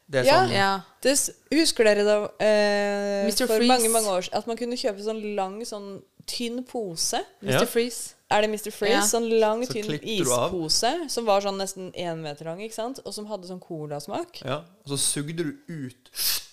[0.10, 0.38] Det er Ja.
[0.43, 0.69] sånn Ja.
[1.01, 1.15] Det,
[1.53, 3.67] husker dere da eh, for Freeze.
[3.67, 7.21] mange mange år at man kunne kjøpe sånn lang, sånn tynn pose?
[7.41, 7.51] Mr.
[7.62, 7.65] Ja.
[7.65, 8.13] Freeze.
[8.29, 8.69] Er det Mr.
[8.71, 8.93] Freeze?
[8.93, 9.01] Ja.
[9.01, 12.99] Sånn lang, Så tynn ispose som var sånn nesten én meter lang, ikke sant?
[13.05, 14.41] Og som hadde sånn colasmak.
[14.45, 14.60] Ja.
[14.86, 16.10] Og så sugde du ut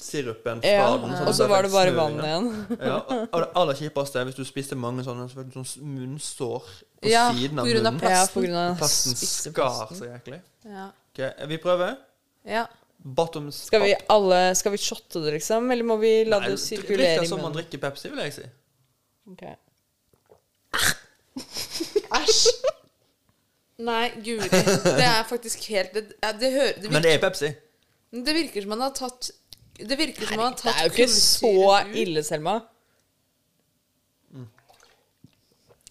[0.06, 1.12] sirupen fra Ja, den.
[1.26, 2.48] og så var det bare vann igjen.
[2.90, 5.92] Ja, og det aller kjipeste er hvis du spiste mange sånne, så fikk du sånn
[5.96, 6.64] munnsår
[7.02, 7.86] på Ja, siden av munnen.
[7.90, 8.10] av munnen.
[8.16, 10.40] Ja, på grunn av Plasten skar så jæklig.
[10.64, 10.88] Ja.
[11.12, 11.96] Ok, Vi prøver.
[12.46, 12.66] ja.
[13.06, 15.66] Bottoms Skal vi alle Skal vi shotte det, liksom?
[15.70, 18.22] Eller må vi la Nei, det Drikk sirkulere det i som man drikker Pepsi, vil
[18.24, 18.46] jeg si.
[19.30, 19.42] Ok.
[22.16, 22.48] Æsj!
[23.86, 24.48] Nei, guri.
[24.48, 26.06] Det er faktisk helt Det,
[26.40, 27.50] det, hører, det, Men det er Pepsi.
[28.16, 29.28] det virker som man har tatt
[29.78, 31.96] Det virker som han har Det er jo ikke så ut.
[32.02, 32.56] ille, Selma.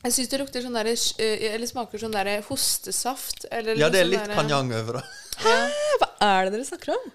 [0.06, 3.48] Jeg syns det lukter sånn derre eh, Eller smaker sånn der hostesaft.
[3.50, 5.06] Eller Ja, det er sånn litt kanjang over det.
[5.41, 5.56] Hæ?
[6.02, 7.08] Hva er det dere snakker om?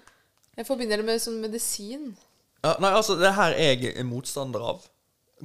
[0.59, 2.09] Jeg forbinder det med sånn medisin.
[2.61, 4.83] Ja, nei, altså, det her er jeg er motstander av.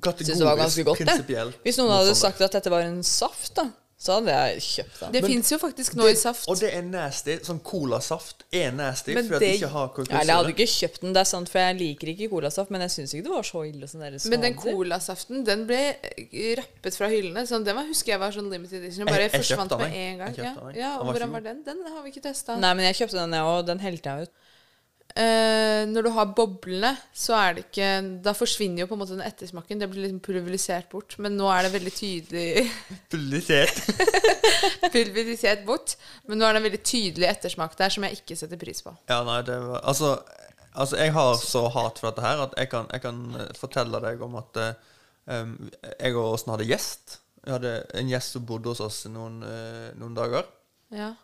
[0.03, 1.07] Kategorisk, det var ganske godt, det.
[1.07, 4.99] prinsipielt Hvis noen hadde sagt at dette var en saft, da, så hadde jeg kjøpt
[5.01, 5.13] den.
[5.15, 6.45] Det fins jo faktisk nå i saft.
[6.53, 7.39] Og det er nasty.
[7.47, 11.01] Sånn colasaft er nasty Men fordi det- det ikke har Ja, jeg hadde ikke kjøpt
[11.01, 13.43] den, det er sant, for jeg liker ikke colasaft, men jeg syns ikke det var
[13.43, 17.47] så ille som dere Men den colasaften den ble eh, rappet fra hyllene.
[17.49, 19.07] Sånn, den var, husker jeg var sånn limited edition.
[19.07, 20.35] Den Jeg- bare jeg kjøpte forsvant den, med en gang.
[20.37, 21.63] Jeg Ja, ja, og Hvordan var den?
[21.65, 22.57] Den har vi ikke testa.
[22.59, 23.67] Nei, men jeg kjøpte den, jeg òg.
[23.67, 24.31] Den helte jeg ut.
[25.17, 27.87] Eh, når du har boblene, så er det ikke
[28.27, 29.81] Da forsvinner jo på en måte den ettersmaken.
[29.81, 31.17] Det blir liksom pulverisert bort.
[31.23, 32.67] Men nå er det veldig tydelig
[33.13, 33.81] Pulverisert.
[34.95, 35.97] pulverisert bort.
[36.29, 38.93] Men nå er det en veldig tydelig ettersmak der som jeg ikke setter pris på.
[39.09, 40.17] Ja, nei, det var Altså,
[40.75, 44.03] altså jeg har så hat for dette her at jeg kan, jeg kan eh, fortelle
[44.05, 44.65] deg om at
[45.33, 45.57] um,
[45.97, 47.23] jeg og Åsen hadde gjest.
[47.47, 50.45] Jeg hadde en gjest som bodde hos oss noen, eh, noen dager.
[50.93, 51.15] Ja,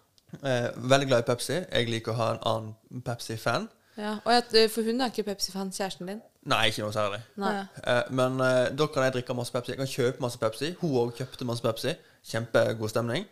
[0.41, 1.59] Eh, veldig glad i Pepsi.
[1.61, 3.69] Jeg liker å ha en annen Pepsi-fan.
[3.99, 4.17] Ja.
[4.25, 6.23] Og at, eh, For hun er ikke Pepsi-fan, kjæresten din?
[6.49, 7.21] Nei, ikke noe særlig.
[7.39, 7.53] Nei.
[7.87, 9.71] Eh, men eh, da kan jeg drikke masse Pepsi.
[9.75, 10.73] Jeg kan kjøpe masse Pepsi.
[10.81, 11.95] Hun òg kjøpte masse Pepsi.
[12.33, 13.27] Kjempegod stemning.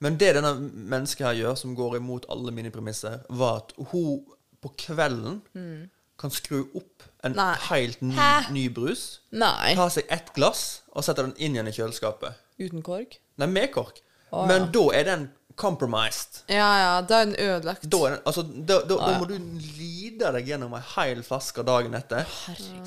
[0.00, 4.20] Men det denne mennesket her gjør, som går imot alle mine premisser, var at hun
[4.62, 5.40] på kvelden
[6.18, 7.54] kan skru opp en Nei.
[7.68, 8.14] helt ny,
[8.54, 9.20] ny brus.
[9.30, 9.74] Nei.
[9.78, 12.38] Ta seg ett glass og sette den inn igjen i kjøleskapet.
[12.58, 13.18] Uten kork?
[13.38, 14.00] Nei, med kork.
[14.30, 14.70] Å, Men ja.
[14.74, 16.42] da er den compromised.
[16.50, 17.86] Ja, ja, da er den ødelagt.
[17.90, 19.34] Da, er den, altså, da, da, da må du
[19.78, 22.24] lide deg gjennom ei heil flaske dagen etter.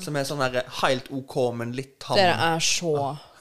[0.02, 2.16] Som er sånn her helt OK, men litt tam.
[2.20, 2.94] Dere er så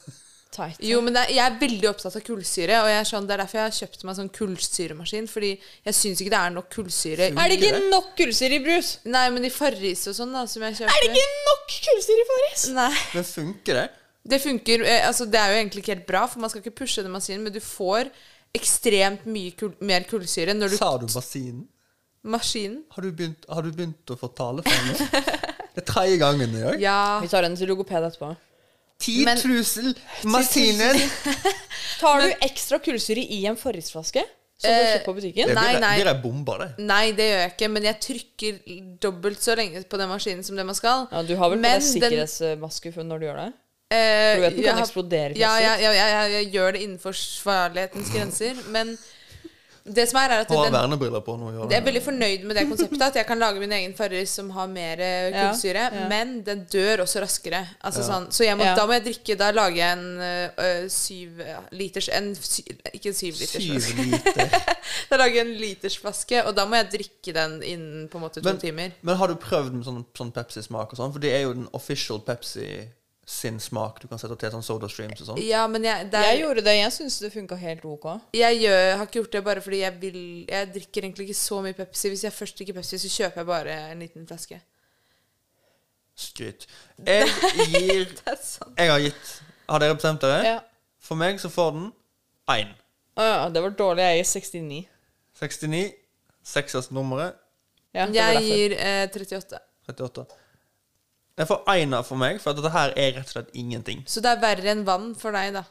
[0.56, 0.82] tight.
[0.84, 3.36] Jo, men det, er- jeg er veldig opptatt av kullsyre, og jeg er sånn, det
[3.38, 5.30] er derfor jeg har kjøpt meg sånn kullsyremaskin.
[5.32, 5.52] Fordi
[5.88, 7.30] jeg syns ikke det er nok kullsyre.
[7.32, 8.94] Er det ikke nok kullsyre i brus?
[9.08, 12.26] Nei, men i Farris og sånn, da, som jeg kjøper Er det ikke nok kullsyre
[12.26, 12.68] i Farris?
[12.76, 12.92] Nei.
[13.16, 13.88] Men funker det?
[14.32, 16.76] Det funker, eh, altså det er jo egentlig ikke helt bra, for man skal ikke
[16.84, 18.12] pushe den maskinen, men du får
[18.58, 21.66] ekstremt mye kul mer kullsyre når du Sa du bassinen?
[22.24, 22.84] Maskinen?
[22.94, 25.00] Har du begynt, har du begynt å få tale for meg?
[25.72, 26.76] Det er tredje gangen i dag.
[26.84, 26.98] Ja.
[27.24, 28.34] Vi tar den til logoped etterpå.
[29.02, 29.88] 10 trusel,
[30.22, 31.00] 000 maskiner!
[32.02, 34.22] Tar du ekstra kullsyre i en Farris-flaske?
[34.62, 35.50] Som du Eh, kjøper på butikken?
[35.50, 35.94] Det Nei, blir, nei.
[36.04, 36.68] blir bomba, det.
[36.86, 38.60] Nei, det gjør jeg ikke, men jeg trykker
[39.02, 41.08] dobbelt så lenge på den maskinen som det man skal.
[41.10, 43.48] Ja, du har vel på Men deg sikkerhetsmaske når du gjør det?
[43.92, 48.56] Eh, jeg kan har- eksplodere Ja, ja, ja, ja, jeg gjør det innenfor svarlighetens grenser.
[48.72, 48.98] Men
[49.84, 51.34] det som er, er at Har den, vernebriller på
[51.72, 53.02] jeg er veldig fornøyd med det konseptet.
[53.02, 55.88] At jeg kan lage min egen Farris som har mer eh, Ja, kullsyre.
[55.92, 56.08] ja.
[56.08, 57.64] Men den dør også raskere.
[57.84, 58.76] Altså, sånn, så jeg må, Ja.
[58.76, 62.62] da må jeg drikke Da lager jeg en øh, øh, syv liters en, sy,
[62.94, 64.56] Ikke en syv liters Syv liter.
[65.10, 68.40] Da lager jeg en litersflaske, og da må jeg drikke den innen på en måte
[68.40, 68.92] to Men, timer.
[69.02, 71.12] men har du prøvd med sånn, sånn Pepsi-smak og sånn?
[71.12, 72.86] For det er jo den official Pepsi
[73.32, 74.02] sin smak.
[74.02, 75.38] Du kan sette til sånn Soda Streams og sånn.
[75.46, 76.74] Ja, men jeg, det er, Jeg gjorde det.
[76.76, 78.08] Jeg syns det funka helt ok.
[78.36, 81.62] Jeg gjør, har ikke gjort det bare fordi jeg vil Jeg drikker egentlig ikke så
[81.64, 82.12] mye Pepsi.
[82.12, 84.60] Hvis jeg først drikker Pepsi, så kjøper jeg bare en liten flaske.
[86.26, 86.68] Skryt.
[87.08, 87.32] Jeg
[87.72, 88.76] gir Det er sant.
[88.78, 89.32] Jeg har gitt
[89.72, 90.44] Har dere bestemt dere?
[90.46, 90.60] Ja.
[91.02, 91.88] For meg så får den
[92.52, 92.76] én.
[93.16, 94.10] Å ja, det var dårlig.
[94.10, 94.82] Jeg gir 69.
[95.40, 95.82] 69.
[96.52, 97.40] Seksersnummeret.
[97.96, 99.60] Ja, Jeg gir eh, 38.
[99.88, 100.41] 38.
[101.42, 104.04] Jeg får einer for meg, for dette her er rett og slett ingenting.
[104.06, 105.66] Så det er verre enn vann for deg, da.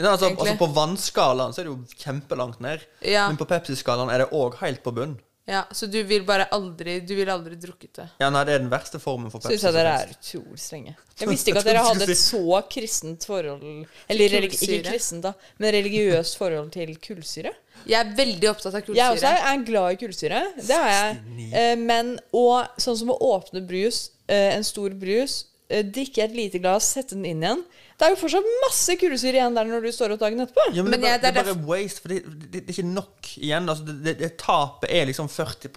[0.00, 2.86] Ja, altså, altså På vannskalaen så er det jo kjempelangt ned.
[3.04, 3.26] Ja.
[3.28, 5.18] Men på Pepsi-skalaen er det òg helt på bunn.
[5.50, 8.06] Ja, Så du vil bare aldri Du vil aldri drukket det.
[8.20, 9.56] Ja, nei, det er den verste formen for Pepsi.
[9.56, 10.94] Syns jeg dere er utrolig strenge.
[11.18, 13.64] Jeg visste ikke at dere hadde et så kristent forhold
[14.06, 17.52] Eller religi ikke kristent, da, men religiøst forhold til kullsyre.
[17.88, 20.40] Jeg er veldig opptatt av Jeg også er glad i kullsyre.
[20.60, 21.50] Det er jeg.
[21.50, 24.10] Eh, men og sånn som å åpne brus,
[24.56, 27.62] en stor brus, eh, drikke et lite glass, sette den inn igjen
[27.98, 30.66] Det er jo fortsatt masse kulesyre igjen der når du står opp dagen etterpå.
[30.72, 32.76] Ja, men, Men det, er bare, det er bare waste, for det, det, det er
[32.78, 33.68] ikke nok igjen.
[33.68, 35.74] Altså, det, det, det Tapet er liksom 40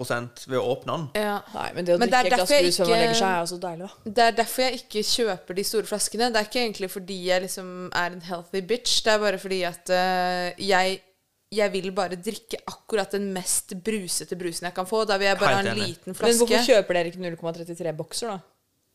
[0.47, 1.07] ved å åpne den.
[1.25, 1.37] Ja.
[1.55, 3.49] Nei, men det å Men drikke et glass brus før man legger seg, er jo
[3.51, 4.13] så deilig, da.
[4.19, 6.29] Det er derfor jeg ikke kjøper de store flaskene.
[6.31, 9.01] Det er ikke egentlig fordi jeg liksom er en healthy bitch.
[9.03, 11.01] Det er bare fordi at uh, jeg
[11.57, 15.03] jeg vil bare drikke akkurat den mest brusete brusen jeg kan få.
[15.09, 15.93] Da vil jeg bare Helt ha en enig.
[15.93, 18.39] liten Men hvorfor kjøper dere ikke 0,33 bokser, da?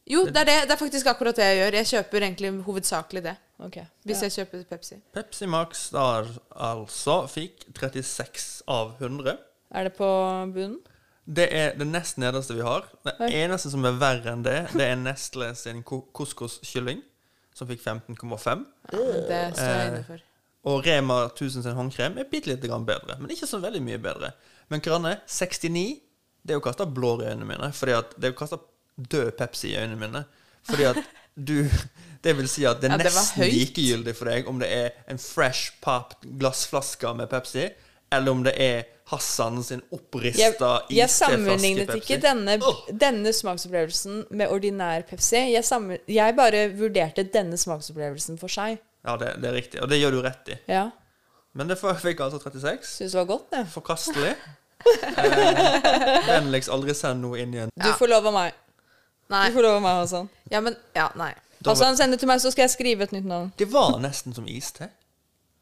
[0.08, 1.74] Jo, det er, det, det er faktisk akkurat det jeg gjør.
[1.76, 3.34] Jeg kjøper egentlig hovedsakelig det.
[3.58, 3.84] Okay.
[4.06, 4.28] Hvis ja.
[4.28, 5.00] jeg kjøper Pepsi.
[5.12, 6.04] Pepsi Max da
[6.54, 9.36] altså fikk 36 av 100.
[9.74, 10.08] Er det på
[10.54, 10.78] bunnen?
[11.28, 12.86] Det er det nest nederste vi har.
[13.04, 13.28] Det Oi.
[13.42, 17.02] eneste som er verre enn det, det er Nestle sin couscous-kylling,
[17.52, 18.64] som fikk 15,5.
[19.28, 20.24] Det står jeg inne for.
[20.66, 24.00] Og Rema 1000 sin håndkrem er bitte lite grann bedre, men ikke så veldig mye
[24.02, 24.32] bedre.
[24.68, 26.00] Men Kranne, 69
[26.42, 27.72] Det er jo kasta blår i øynene mine.
[27.72, 28.58] Fordi at det er jo kasta
[28.96, 30.24] død Pepsi i øynene mine.
[30.64, 31.00] Fordi at
[31.34, 31.64] du
[32.24, 35.20] Det vil si at det er Ja, nesten likegyldig for deg om det er en
[35.22, 37.68] fresh pop glassflaske med Pepsi,
[38.12, 42.58] eller om det er Hassan sin Jeg, opprista jeg iste flaske sammenlignet ikke denne,
[42.90, 45.44] denne smaksopplevelsen med ordinær Pepsi.
[45.54, 48.82] Jeg, sammen, jeg bare vurderte denne smaksopplevelsen for seg.
[49.06, 49.82] Ja, det, det er riktig.
[49.82, 50.56] Og det gjør du rett i.
[50.70, 50.88] Ja,
[51.56, 52.86] Men det fikk altså 36.
[52.98, 53.64] Syns det var godt, det.
[53.72, 54.34] Forkastelig.
[55.18, 57.72] Eh, Vennligst aldri send noe inn igjen.
[57.74, 58.58] Du får lov av meg.
[59.32, 59.48] Nei.
[59.50, 60.28] Du får lov av meg, Hassan.
[60.52, 61.32] Ja, men Ja, nei.
[61.66, 63.50] Hassan, send det til meg, så skal jeg skrive et nytt navn.
[63.58, 64.90] Det var nesten som iste.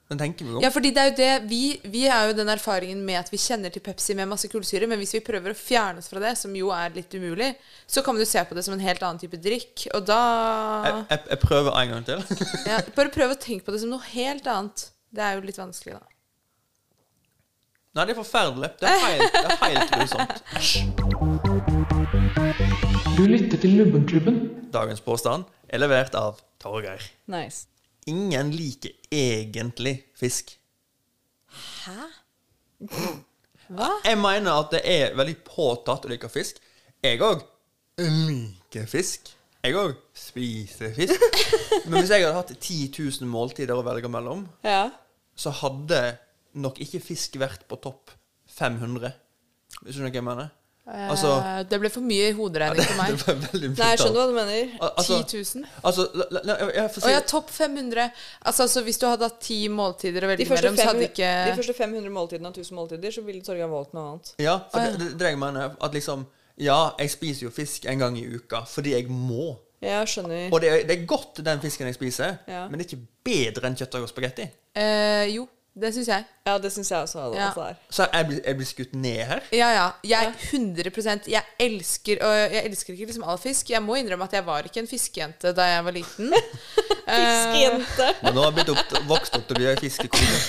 [0.07, 0.63] Den tenker vi om.
[0.63, 3.41] Ja, fordi det er jo det vi, vi har jo den erfaringen med at vi
[3.43, 6.37] kjenner til Pepsi med masse kullsyre, men hvis vi prøver å fjerne oss fra det,
[6.39, 7.49] som jo er litt umulig,
[7.91, 10.21] så kan du se på det som en helt annen type drikk, og da
[10.87, 12.23] Jeg, jeg, jeg prøver en gang til.
[12.71, 14.93] ja, Bare prøv å tenke på det som noe helt annet.
[15.11, 16.07] Det er jo litt vanskelig, da.
[17.97, 18.71] Nei, det er forferdelig.
[18.79, 20.35] Det er helt, det er helt grusomt.
[23.17, 24.37] Du lytter til Lubbenklubben.
[24.75, 27.01] Dagens påstand er levert av Torgeir.
[27.33, 27.65] Nice.
[28.07, 30.53] Ingen liker egentlig fisk.
[31.87, 32.07] Hæ?
[32.87, 33.89] Hva?
[34.05, 36.61] Jeg mener at det er veldig påtatt å like fisk.
[37.03, 37.43] Jeg òg
[37.99, 39.33] liker fisk.
[39.67, 41.25] Jeg òg spiser fisk.
[41.91, 44.85] Men hvis jeg hadde hatt 10 000 måltider å velge mellom, Ja.
[45.35, 46.03] så hadde
[46.57, 48.13] nok ikke fisk vært på topp
[48.57, 49.11] 500.
[49.83, 50.53] Hvis du skjønner hva jeg mener?
[50.87, 53.17] Altså Eh, det ble for mye hoderegning for meg.
[53.19, 54.69] Det Nei, jeg skjønner hva du mener.
[54.79, 55.65] Al- Altså, 10 000.
[55.83, 58.07] altså la, la, jeg får Og si ja, topp 500.
[58.47, 61.57] Altså, altså Hvis du hadde hatt ti måltider å velge mellom, så hadde ikke de
[61.59, 64.33] første 500 måltidene av 1000 måltider, så ville Torgeir valgt noe annet.
[64.47, 64.95] Ja, for ah, ja.
[64.95, 68.25] det, det, dreier jeg ned At liksom Ja, jeg spiser jo fisk en gang i
[68.39, 69.57] uka fordi jeg må.
[69.85, 70.47] Ja, skjønner.
[70.55, 72.63] Og det er, det er godt, den fisken jeg spiser, Ja.
[72.71, 74.47] men det er ikke bedre enn kjøttdeig og spagetti.
[74.75, 75.45] eh, Jo,
[75.77, 76.25] det syns jeg.
[76.47, 77.23] Ja, det syns jeg også.
[77.37, 77.51] Ja.
[77.93, 79.43] Så jeg blir, jeg blir skutt ned her.
[79.53, 79.87] Ja, ja.
[80.09, 83.71] Jeg 100% Jeg elsker Og jeg elsker ikke liksom all fisk.
[83.75, 86.33] Jeg må innrømme at jeg var ikke en fiskejente da jeg var liten.
[87.07, 88.07] Eh, Fiskejente.
[88.25, 90.41] Men nå har jeg blitt vokst opp til å bli ei fiskekone.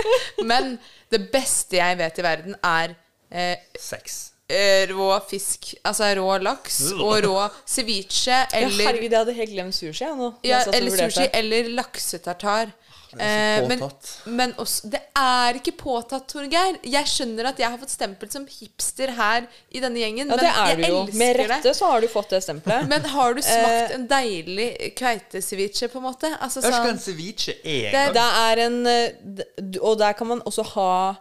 [0.50, 0.70] Men
[1.12, 2.94] det beste jeg vet i verden, er
[3.28, 4.14] eh, Sex.
[4.48, 5.74] eh, rå fisk.
[5.84, 7.34] Altså rå laks og rå
[7.68, 10.06] ceviche Ja, herregud, jeg hadde helt glemt sushi.
[10.06, 10.30] Jeg, nå.
[10.40, 12.72] Ja, Jeg eller sushi eller laksetartar.
[13.12, 16.78] Det er så Eh, men, men også Det er ikke påtatt, Torgeir.
[16.82, 20.38] Jeg skjønner at jeg har fått stempel som hipster her i denne gjengen, Ja, men
[20.42, 21.02] det er jeg du jo.
[21.04, 21.46] elsker Med det.
[21.50, 22.88] rette så har du fått det stempelet.
[22.88, 26.32] Men har du smakt Eh, en deilig kveiteceviche, på en måte?
[26.40, 29.98] Altså Jeg vet ikke hva sånn en ceviche er Det- Det er en eh, Og
[29.98, 31.14] der kan man også ha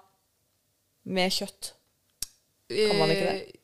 [1.06, 1.71] med kjøtt.
[2.69, 3.62] Kan man ikke det?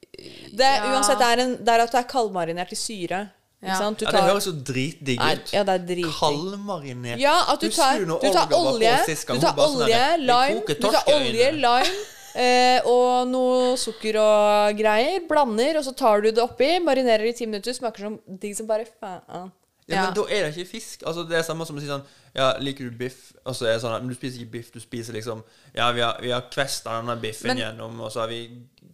[0.54, 0.92] Det, Ja.
[0.94, 3.32] Uansett, det er, en, det er at det er kaldmarinert i syre.
[3.62, 3.78] Ikke Ja.
[3.78, 4.00] sant?
[4.00, 5.52] Du Ja, det høres jo dritdigg Nei, ut.
[5.54, 6.16] ja, det er dritdigg.
[6.18, 7.20] Kaldmarinert.
[7.20, 11.52] Ja, at du tar, du tar olje, du tar sånn olje, lime, du tar olje,
[11.54, 11.84] lime
[12.34, 15.28] eh, og noe sukker og greier.
[15.30, 18.66] Blander, og så tar du det oppi, marinerer i ti minutter, smaker som digg som
[18.66, 19.52] bare faen.
[19.88, 20.02] Ja, Ja.
[20.06, 21.02] Men da er det ikke fisk.
[21.06, 22.04] Altså Det er samme som å si sånn
[22.36, 23.34] Ja, liker du biff?
[23.46, 25.42] Og så er det sånn Men du spiser ikke biff, du spiser liksom
[25.76, 28.46] Ja, vi har, vi har kvesta denne biffen Men- gjennom, og så har vi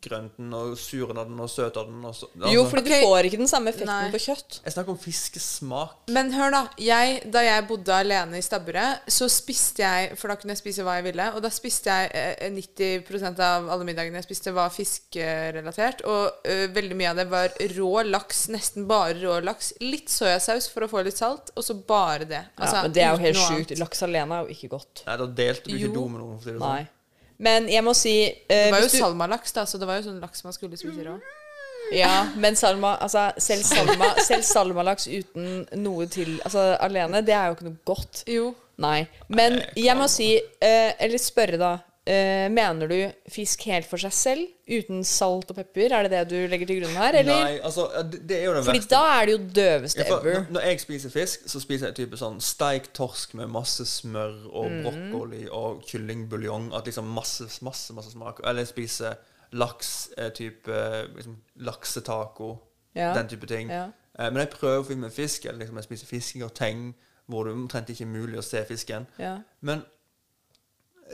[0.01, 2.81] grønt den, og suren av den, og søt av den, og så altså, Jo, fordi
[2.85, 3.01] okay.
[3.01, 4.11] du får ikke den samme effekten Nei.
[4.13, 4.59] på kjøtt.
[4.63, 5.95] Jeg snakker om fiskesmak.
[6.13, 6.61] Men hør, da.
[6.77, 10.85] Jeg, da jeg bodde alene i stabburet, så spiste jeg For da kunne jeg spise
[10.85, 11.25] hva jeg ville.
[11.33, 16.03] Og da spiste jeg eh, 90% av alle middagene jeg spiste, var fiskerelatert.
[16.05, 18.47] Og ø, veldig mye av det var rå laks.
[18.53, 19.73] Nesten bare rå laks.
[19.81, 22.43] Litt soyasaus for å få litt salt, og så bare det.
[22.55, 23.73] Altså, ja, men det er jo helt sjukt.
[23.81, 25.01] Laks alene er jo ikke godt.
[25.07, 26.37] Nei, da delte du ikke do med noen.
[26.43, 26.69] For det sånn.
[26.69, 26.93] Nei.
[27.47, 30.07] Men jeg må si uh, Det var jo du- salmalaks, da, så det var jo
[30.07, 31.17] sånn laks man skulle spise rå.
[31.93, 37.47] Ja, men salma, altså, selv, salma, selv salmalaks uten noe til Altså alene, det er
[37.47, 38.23] jo ikke noe godt.
[38.27, 38.49] Jo.
[38.83, 39.07] Nei.
[39.33, 41.71] Men jeg må si, uh, eller spørre da
[42.07, 42.95] eh, Mener du
[43.29, 45.93] fisk helt for seg selv, uten salt og pepper?
[45.93, 47.43] Er det det du legger til grunn her, eller?
[47.43, 48.95] Nei, altså det, det er jo den Fordi verste.
[48.95, 50.33] da er det jo døveste Ja, ever.
[50.39, 54.37] når, når jeg spiser fisk, så spiser jeg type sånn steik torsk med masse smør
[54.51, 54.83] og Mm.
[54.87, 56.71] brokkoli og kyllingbuljong.
[56.75, 58.39] At liksom masse, masse masse smak.
[58.43, 59.15] Eller jeg spiser
[59.53, 62.57] laks, eh, type eh, liksom, laksetaco.
[62.95, 63.13] Ja.
[63.13, 63.69] Den type ting.
[63.69, 63.89] Ja.
[64.19, 65.45] Uh, men jeg prøver å finne fisk.
[65.45, 66.87] Eller liksom jeg spiser fiskegrateng,
[67.29, 69.05] hvor det omtrent ikke er mulig å se fisken.
[69.21, 69.35] Ja.
[69.61, 69.83] Men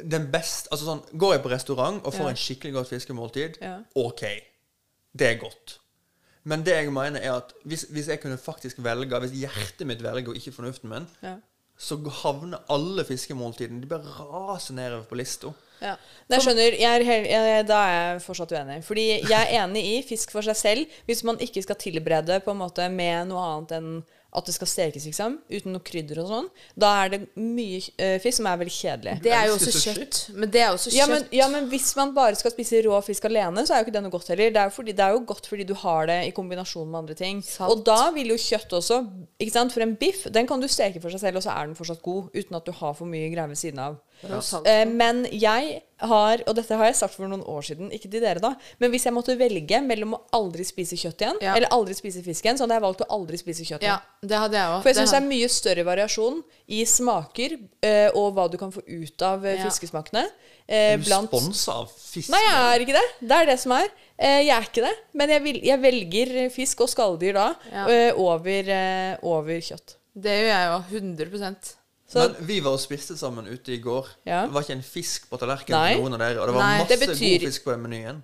[0.01, 3.60] den beste Altså sånn Går jeg på restaurant og får en skikkelig godt fiskemåltid.
[3.95, 4.23] OK.
[5.13, 5.79] Det er godt.
[6.43, 10.01] Men det jeg mener, er at hvis, hvis jeg kunne faktisk velge Hvis hjertet mitt
[10.03, 11.36] velger og ikke fornuften min, Ja.
[11.77, 15.53] så havner alle fiskemåltidene De bare raser nedover på lista.
[15.82, 15.95] Ja.
[16.29, 18.84] Jeg skjønner, jeg er jeg, Da er jeg fortsatt uenig.
[18.84, 20.86] Fordi jeg er enig i fisk for seg selv.
[21.06, 24.03] Hvis man ikke skal tilberede på en måte med noe annet enn
[24.34, 28.17] at det skal stekes, liksom, uten noe krydder og sånn, da er det mye uh,
[28.22, 29.17] fisk som er veldig kjedelig.
[29.26, 30.22] Det er jo også kjøtt.
[30.38, 31.13] Men det er også også Ja kjøtt.
[31.13, 33.96] men, ja, men hvis man bare skal spise rå fisk alene, så er jo ikke
[33.96, 34.52] det noe godt heller.
[34.54, 37.00] Det er jo, fordi, det er jo godt fordi du har det i kombinasjon med
[37.04, 37.41] andre ting.
[37.46, 37.72] Sant.
[37.72, 39.00] Og da vil jo kjøtt også
[39.39, 39.76] ikke sant?
[39.76, 42.04] For en biff den kan du steke for seg selv, og så er den fortsatt
[42.04, 44.00] god uten at du har for mye greier ved siden av.
[44.24, 44.39] Ja.
[44.63, 48.21] Eh, men jeg har, og dette har jeg sagt for noen år siden, ikke til
[48.21, 51.53] dere da, men hvis jeg måtte velge mellom å aldri spise kjøtt igjen, Ja.
[51.56, 54.29] eller aldri spise fisk igjen, så hadde jeg valgt å aldri spise kjøtt Ja, igjen.
[54.29, 54.82] det hadde jeg også.
[54.82, 58.71] For jeg syns det er mye større variasjon i smaker eh, og hva du kan
[58.71, 59.69] få ut av eh, Ja.
[59.69, 60.25] fiskesmakene.
[60.67, 62.29] Eh, blant sponsa av fisk?
[62.29, 63.08] Nei, jeg er ikke det.
[63.27, 63.88] Det er det som er.
[64.17, 64.95] Eh, jeg er ikke det.
[65.13, 67.88] Men jeg, vil, jeg velger fisk og skalldyr da Ja.
[67.88, 69.95] eh, over, eh, over kjøtt.
[70.15, 70.99] Det gjør jeg jo.
[71.29, 71.75] 100
[72.13, 74.12] Så, Men vi var og spiste sammen ute i går.
[74.30, 74.43] Ja.
[74.45, 75.95] Det var ikke en fisk på tallerkenen Nei.
[75.95, 76.43] til noen av dere.
[76.43, 78.21] Og det var Nei, masse det betyr- god fisk på menyen.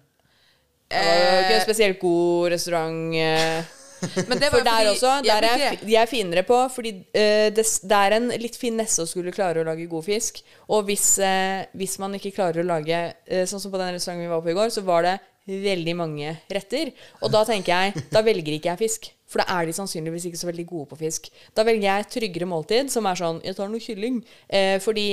[0.89, 3.15] det var ikke en spesielt god restaurant.
[3.17, 3.75] Eh,
[4.30, 6.93] Men det var for der fordi også, der jeg, er, de er finere på, fordi
[6.95, 10.39] uh, det, det er en litt finesse å skulle klare å lage god fisk.
[10.71, 14.23] Og hvis, uh, hvis man ikke klarer å lage uh, Sånn som på den restauranten
[14.23, 15.17] vi var på i går, så var det
[15.50, 16.94] veldig mange retter.
[17.23, 19.10] Og da tenker jeg, da velger ikke jeg fisk.
[19.30, 21.30] For da er de sannsynligvis ikke så veldig gode på fisk.
[21.58, 24.23] Da velger jeg tryggere måltid, som er sånn Jeg tar noe kylling.
[24.50, 25.06] Eh, fordi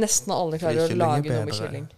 [0.00, 1.88] nesten alle klarer å er lage noe med kylling.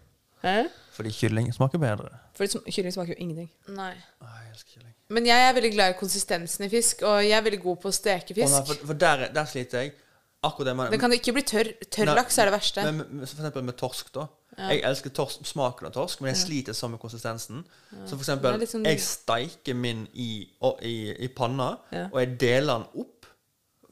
[0.42, 0.56] Hæ?
[0.92, 2.10] Fordi kylling smaker bedre.
[2.36, 3.48] Fordi sm- kylling smaker jo ingenting.
[3.72, 3.94] Nei.
[4.20, 4.92] Å, jeg elsker kylling.
[5.12, 7.88] Men jeg er veldig glad i konsistensen i fisk, og jeg er veldig god på
[7.90, 8.68] å steke Å, nei, fisk.
[8.68, 9.94] for, for der, der sliter jeg.
[10.42, 11.68] Akkurat det med Den kan ikke bli tørr.
[11.86, 12.84] Tørr laks er det verste.
[12.88, 14.26] Men, men, for eksempel med torsk, da.
[14.58, 17.62] Jeg elsker torsk, smaken av torsk, men jeg sliter sånn med konsistensen.
[18.04, 20.48] Så for eksempel, sånn- jeg steiker min i,
[20.82, 20.94] i,
[21.24, 22.08] i panna, Ja.
[22.12, 23.26] og jeg deler den opp.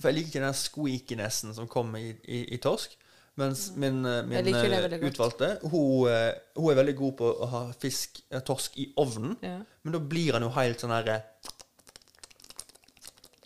[0.00, 2.96] For jeg liker ikke den squeakinessen som kommer i, i, i torsk.
[3.40, 7.60] Mens min, eh, min eh, utvalgte, hun, eh, hun er veldig god på å ha
[7.80, 9.36] fisk, torsk i ovnen.
[9.42, 9.58] Ja.
[9.82, 11.22] Men da blir han jo helt sånn herre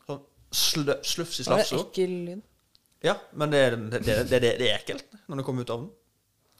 [0.06, 0.22] Sånn
[0.54, 2.42] slufs i Det ekkel lyd.
[3.04, 3.62] Ja, men det,
[3.92, 5.92] det, det, det, det er ekkelt når det kommer ut av ovnen.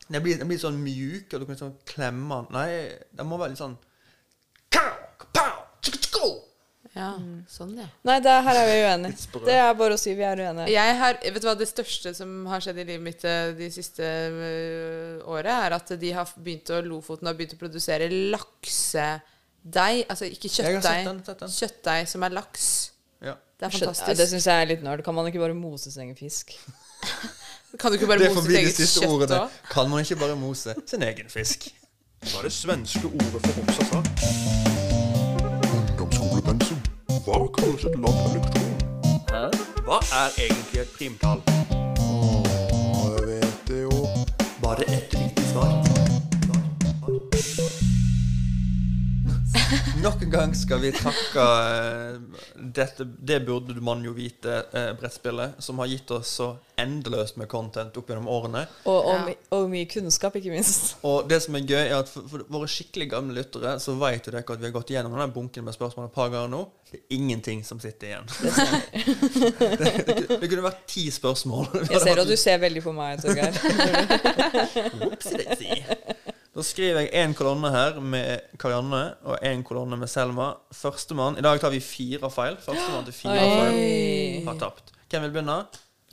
[0.09, 2.55] Den blir, den blir sånn mjuk, og du kan liksom klemme den.
[2.55, 2.71] Nei,
[3.17, 3.79] den må være litt sånn.
[6.95, 7.09] Ja,
[7.51, 7.89] sånn, ja.
[8.07, 9.41] Nei, det, her er vi uenige.
[9.49, 10.69] Det er bare å si vi er uenige.
[10.71, 13.67] Jeg har, vet du hva Det største som har skjedd i livet mitt eh, de
[13.75, 20.05] siste eh, året, er at de har begynt å Lofoten har begynt å produsere laksedeig.
[20.07, 21.11] Altså ikke kjøttdeig.
[21.43, 22.69] Kjøttdeig som er laks.
[23.19, 23.35] Ja.
[23.59, 24.19] Det er fantastisk.
[24.23, 25.03] Det syns jeg er litt nerd.
[25.03, 26.55] Kan man ikke bare mose sin egen fisk?
[27.79, 29.41] kan du ikke bare mose ditt eget kjøtt ordene.
[29.71, 31.69] Kan man ikke bare mose sin egen fisk?
[32.25, 33.91] Hva er det svenske ordet for oppsatt
[35.75, 36.81] Ungdomsskolepensum.
[37.27, 38.73] Hva kalles et lavt elektron?
[39.85, 41.43] Hva er egentlig et primtall?
[42.01, 42.09] Å,
[43.19, 44.09] jeg vet det jo.
[44.63, 45.73] Bare ett riktig svar.
[50.03, 52.17] Nok en gang skal vi takke eh,
[52.75, 56.49] dette, Det burde man jo vite, eh, brettspillet, som har gitt oss så
[56.81, 58.65] endeløst med content opp gjennom årene.
[58.85, 59.35] Og, og, Ja.
[59.55, 60.97] og mye kunnskap, ikke minst.
[61.07, 64.27] Og det som er gøy, er at for, for våre skikkelig gamle lyttere, så vet
[64.27, 66.65] jo dere at vi har gått igjennom den bunken med spørsmål et par ganger nå.
[66.91, 68.27] Det er ingenting som sitter igjen.
[69.81, 71.67] det, det, det kunne vært ti spørsmål.
[71.91, 73.53] Jeg ser at du ser veldig på meg, Torgeir.
[76.55, 80.53] Da skriver jeg én kolonne her med Karianne og én kolonne med Selma.
[80.71, 82.55] Førstemann I dag tar vi fire feil.
[82.63, 83.57] Førstemann til fire Oi.
[83.59, 84.93] feil har tapt.
[85.11, 85.57] Hvem vil begynne?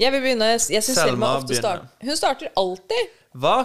[0.01, 0.47] Jeg vil begynne.
[0.55, 3.13] Jeg syns Selma Selma ofte starter Hun starter alltid.
[3.37, 3.59] Hva,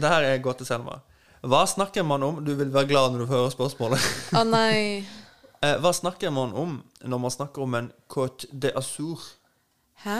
[0.00, 0.96] det her er godt til Selma.
[1.44, 2.40] Hva snakker man om?
[2.44, 4.10] Du vil være glad når du hører spørsmålet.
[4.32, 4.82] Å nei.
[5.64, 9.22] Eh, hva snakker man om når man snakker om en Côte de Azur?
[10.04, 10.18] Hæ?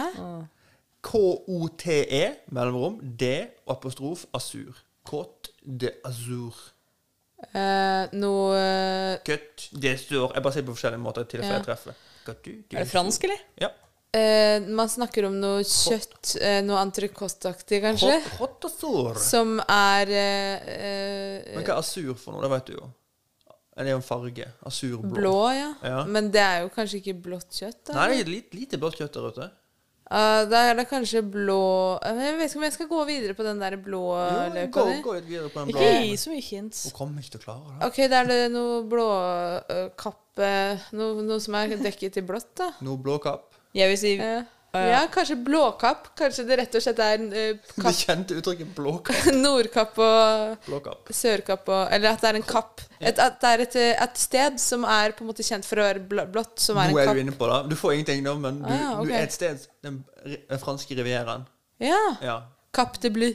[1.05, 4.81] K-O-T-E, E, mellomrom, D, apostrof, Azur.
[5.07, 6.55] Côte de Azur.
[7.53, 10.31] Eh, noe eh, Côte de Azur.
[10.33, 11.53] Jeg bare sier det på forskjellige måter til Ja.
[11.57, 11.93] jeg treffer.
[12.27, 13.43] Côte du, Er det fransk, eller?
[13.61, 13.69] Ja.
[14.13, 18.17] eh, Man snakker om noe kjøtt, eh, noe entrecôte-aktig, kanskje?
[18.39, 19.19] Hot, hot Azur.
[19.21, 22.41] Som er eh, eh, Men hva er Azur for noe?
[22.43, 22.89] Det vet du jo.
[23.77, 24.45] Det er jo en farge.
[24.65, 25.13] Azurblå.
[25.13, 25.67] blå, ja.
[25.85, 25.97] Ja.
[26.09, 27.83] Men det er jo kanskje ikke blått kjøtt?
[27.85, 27.93] Da?
[27.93, 29.49] Nei, det er lite, lite blått kjøtt der ute.
[30.09, 33.33] Ah, da er det kanskje blå eh, Jeg vet ikke om jeg skal gå videre
[33.35, 35.01] på den der blå Jo, løka gå, di.
[35.03, 35.81] gå videre på den blå.
[35.81, 36.83] Ikke gi så mye hints.
[36.87, 37.89] Hun kommer ikke til å klare det.
[37.89, 40.51] Ok, da er det noe blåkappe
[40.95, 42.69] noe, noe som er dekket i blått, da.
[42.87, 43.49] Noe blå kapp.
[43.75, 44.43] Jeg vil si Ja.
[44.91, 46.07] Ja, kanskje blåkapp.
[46.19, 47.83] Kanskje det rett og slett er en kapp.
[47.87, 49.27] Det kjente uttrykket blåkapp.
[49.43, 51.11] Nordkapp og blåkapp.
[51.13, 52.81] sørkapp og Eller at det er en kapp.
[52.99, 53.75] Et, at det er et,
[54.07, 56.99] et sted som er på en måte kjent for å være blått, som er Nå
[57.01, 57.59] en er du inne på det.
[57.69, 59.05] Du får ingenting nå, men du, Ah, okay.
[59.09, 61.45] du er et sted Den, den franske rivieraen.
[61.83, 62.01] Ja.
[62.25, 62.37] Ja.
[62.73, 63.29] Kapp de Blu.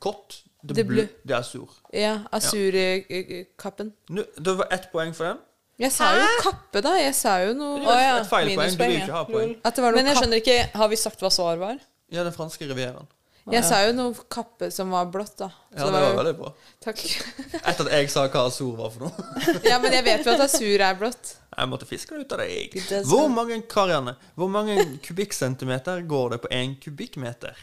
[0.00, 0.42] Kort.
[0.62, 1.06] De Det bleu.
[1.06, 1.20] bleu.
[1.24, 1.70] Det er sur.
[1.96, 3.92] Ja, Asurkappen.
[4.10, 4.22] Ja.
[4.36, 5.38] det var ett poeng for den.
[5.80, 6.92] Jeg sa jo kappe, da.
[7.00, 8.16] Jeg sa jo noe Å ja.
[8.20, 8.50] Et feil.
[8.50, 9.54] Du vil minuspoeng, ikke ha poeng.
[9.64, 11.80] At det var noe Men jeg skjønner ikke Har vi sagt hva svar var?
[12.12, 13.08] Ja, den franske rivieraen.
[13.50, 15.48] Jeg sa jo noe kappe som var blått, da.
[15.74, 16.50] Ja, det var veldig bra.
[16.84, 17.00] Takk.
[17.70, 19.24] Etter at jeg sa hva Azur var for noe.
[19.70, 21.32] Ja, men jeg vet jo at Asur er blått.
[21.56, 22.76] Jeg måtte fiske det ut av deg.
[23.08, 24.76] Hvor mange Karianne, hvor mange
[25.06, 27.58] kubikkcentimeter går det på én kubikkmeter?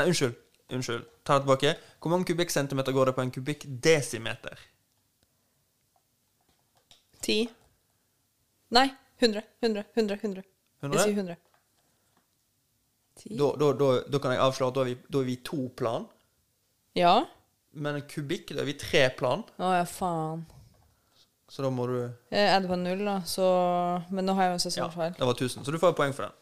[0.00, 0.34] Nei, unnskyld.
[0.72, 1.06] Unnskyld.
[1.26, 1.76] Ta det tilbake.
[2.00, 4.66] Hvor mange kubikkcentimeter går det på en kubikkdesimeter?
[7.22, 7.48] Ti?
[8.70, 8.88] Nei.
[9.20, 9.42] 100.
[9.60, 9.84] 100.
[9.94, 10.16] 100.
[10.22, 10.42] 100.
[10.82, 11.36] Jeg sier 100.
[13.36, 15.66] Da, da, da, da kan jeg avsløre at da er vi, da er vi to
[15.76, 16.06] plan.
[16.96, 17.18] Ja?
[17.76, 19.42] Men en kubikk, da er vi tre plan.
[19.60, 20.46] Å ja, faen.
[21.50, 21.96] Så da må du
[22.30, 23.42] Jeg det på null, da, så
[24.14, 25.64] Men nå har jeg jo en Ja, det var 1000.
[25.66, 26.36] Så du får poeng for den.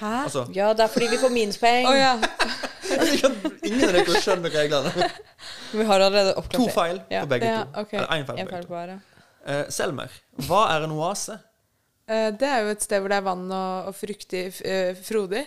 [0.00, 0.24] Hæ?
[0.24, 1.86] Altså, Ja, det er fordi vi får minuspoeng.
[1.86, 2.12] Å ja.
[3.66, 5.08] ingen av dere skjønner reglene.
[5.72, 7.22] Vi har allerede oppklart To feil Ja.
[7.22, 7.80] på begge Ja, to.
[7.84, 7.92] ok.
[7.94, 8.74] Eller én feil feil på to.
[8.74, 8.92] hver.
[9.46, 10.10] Eh, Selmer,
[10.46, 11.38] hva er en oase?
[12.10, 15.46] Eh, Det er jo et sted hvor det er vann og, og fruktig, eh, frodig.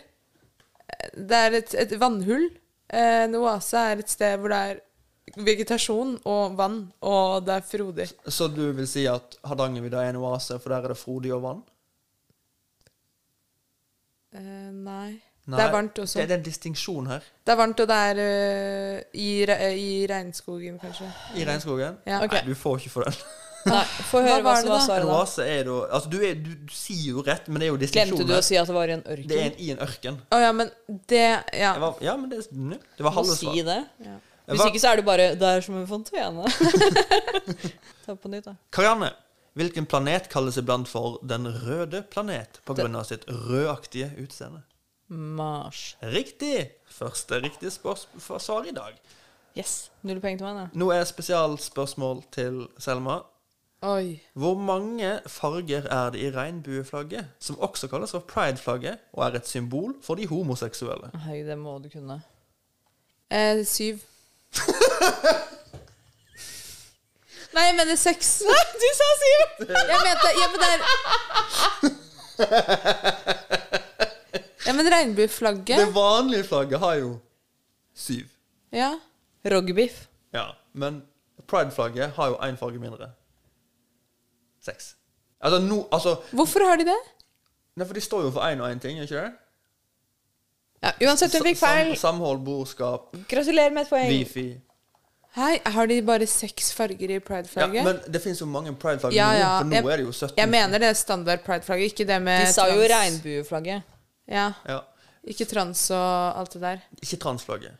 [0.89, 2.48] Eh, Det er et, et vannhull.
[2.89, 4.82] Eh, En oase er et sted hvor det er
[5.38, 8.08] vegetasjon og vann, og det er frodig.
[8.28, 11.41] Så du vil si at Hardangervidda er en oase, for der er det frodig og
[11.46, 11.62] vann?
[14.34, 15.22] Eh, nei.
[15.46, 16.20] Nei, Det er varmt også.
[16.22, 17.24] Det, det er en distinksjon her.
[17.46, 21.10] Det er varmt, og det er uh, i, re- i regnskogen, kanskje.
[21.36, 21.98] I regnskogen?
[22.08, 22.22] Ja.
[22.24, 22.39] Okay.
[22.46, 23.18] Nei, du får ikke for den.
[23.66, 25.16] Nei, få høre hva, hva som var svaret, da.
[25.22, 27.80] Oase er da Altså, du, er, du, du sier jo rett, men det er jo
[27.80, 29.30] Glemte du å si at det var i en ørken?
[29.30, 30.20] Det er en, i en ørken.
[30.36, 30.72] Å ja, men
[31.14, 31.24] det
[31.55, 31.74] Ja.
[31.78, 33.55] Det var, ja, men det, det var halve svaret.
[33.59, 33.80] si det.
[34.07, 34.18] Ja.
[34.51, 36.47] Hvis var- ikke så er det bare Det er som en fontene.
[38.05, 38.57] Ta på nytt, da.
[38.76, 39.14] Karianne,
[39.55, 44.64] hvilken planet kalles iblant for den røde planet av sitt rødaktige utseende?
[45.14, 45.93] Mars.
[46.01, 46.72] Riktig!
[46.89, 48.97] Første riktige svar i dag.
[49.57, 49.91] Yes.
[50.01, 50.66] Null poeng til meg, da.
[50.80, 53.20] Nå er spesialspørsmål til Selma.
[53.84, 54.20] Oi.
[54.34, 59.48] Hvor mange farger er det i regnbueflagget, som også kalles for prideflagget, og er et
[59.48, 61.10] symbol for de homoseksuelle?
[61.26, 62.22] Hei, det må du kunne.
[63.32, 64.00] Eh, syv.
[67.54, 68.30] Nei, jeg mener seks.
[68.84, 69.68] Du sa syv!
[69.68, 70.80] Jeg mente Ja, men det er
[74.68, 77.18] Ja, men regnbueflagget Det vanlige flagget har jo
[77.96, 78.26] syv.
[78.72, 78.94] Ja.
[79.46, 80.06] Rogbiff.
[80.34, 81.04] Ja, men
[81.48, 83.12] prideflagget har jo én farge mindre.
[84.66, 84.95] Seks.
[85.43, 86.99] Altså, no, altså Hvorfor har de det?
[87.76, 89.32] Nei, for de står jo for én og én ting, ikke det?
[90.84, 91.93] Ja, uansett, hun fikk feil.
[91.95, 94.07] Sam, samhold, borskap, Gratulerer med et poeng.
[94.11, 94.45] wifi.
[95.34, 97.84] Hei, har de bare seks farger i Ja, prideflagget?
[97.88, 100.38] men det fins jo mange prideflagg Ja, nå, for nå Jeg- er det jo 17.
[100.38, 102.91] Jeg mener det er standard prideflagget, ikke det med De sa jo trans.
[103.24, 103.82] regnbueflagget.
[104.28, 104.51] Ja.
[104.70, 104.80] Ja.
[105.24, 106.78] Ikke trans og alt det der.
[107.01, 107.72] Ikke transflagget.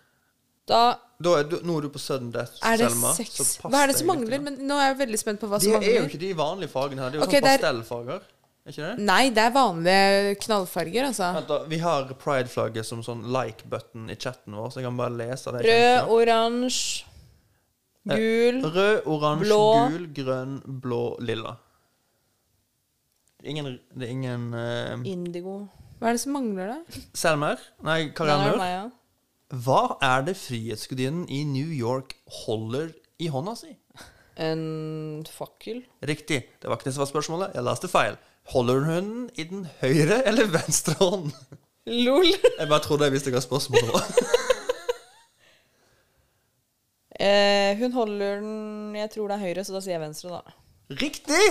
[0.70, 0.84] Da
[1.24, 3.12] Da er du, nå er du på sudden death, Er det Selma.
[3.16, 4.40] så Hva er det som mangler?
[4.44, 6.72] Men nå er jeg veldig spent på hva Det som er jo ikke de vanlige
[6.72, 7.12] fargene her.
[7.12, 8.22] Det er jo okay, sånn er- pastellfarger.
[8.64, 9.04] Er ikke det?
[9.04, 11.32] Nei, det er vanlige knallfarger, altså.
[11.36, 15.12] Vent da, Vi har pride-flagget som sånn like-button i chatten vår, så jeg kan bare
[15.20, 15.66] lese det.
[15.68, 17.04] rød, oransje,
[18.08, 19.60] gul Rød, oransje,
[19.92, 21.58] gul, grønn, blå, lilla.
[23.44, 25.68] Det ingen, det er ingen uh, Indigo.
[26.00, 27.02] Hva er det som mangler, da?
[27.14, 27.60] Selmer?
[27.84, 28.56] Nei, Karianne.
[28.56, 28.84] det ja.
[29.54, 32.90] Hva er det Frihetsgudinnen i New York holder
[33.22, 33.76] i hånda si?
[34.42, 35.84] En fakkel.
[36.02, 36.40] Riktig.
[36.58, 37.54] Det var ikke det som var spørsmålet.
[37.54, 38.18] Jeg leste feil.
[38.50, 41.30] Holder hun den i den høyre eller venstre hånd?
[41.86, 42.32] Lol.
[42.34, 44.10] Jeg bare trodde jeg visste hva spørsmålet var.
[47.24, 50.56] Eh, hun holder den Jeg tror det er høyre, så da sier jeg venstre, da.
[50.98, 51.46] Riktig!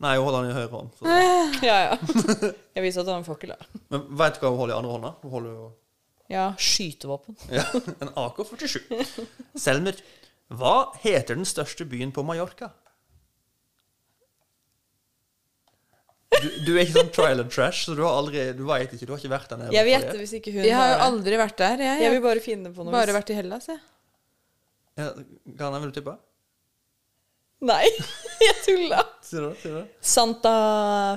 [0.00, 0.92] Nei, hun holder den i høyre hånd.
[0.94, 1.16] Så.
[1.66, 2.52] Ja, ja.
[2.78, 3.82] Jeg viser at hun har en fakkel, da.
[3.92, 5.10] Men veit du hva hun holder i andre hånda?
[5.26, 5.66] Hun holder jo
[6.32, 7.36] Ja, skytevåpen.
[7.52, 7.64] ja,
[8.00, 9.26] en AK-47.
[9.60, 9.98] Selmer,
[10.48, 12.70] hva heter den største byen på Mallorca?
[16.34, 19.06] Du, du er ikke sånn trial and trash, så du har aldri Du vet ikke,
[19.06, 19.74] du har ikke vært der nede.
[19.76, 20.16] Jeg vet det.
[20.18, 21.76] hvis ikke hun Jeg har jo aldri vært der.
[21.78, 22.92] Jeg, Jeg jeg vil bare finne på noe.
[22.92, 23.80] bare hvis- vært i Hellas, jeg.
[24.98, 25.06] Ja,
[25.60, 26.16] Garne, vil du tippe?
[27.64, 27.84] Nei,
[28.48, 28.98] jeg tulla.
[29.24, 29.54] Sier du?
[29.62, 29.86] Sier du?
[30.04, 30.56] Santa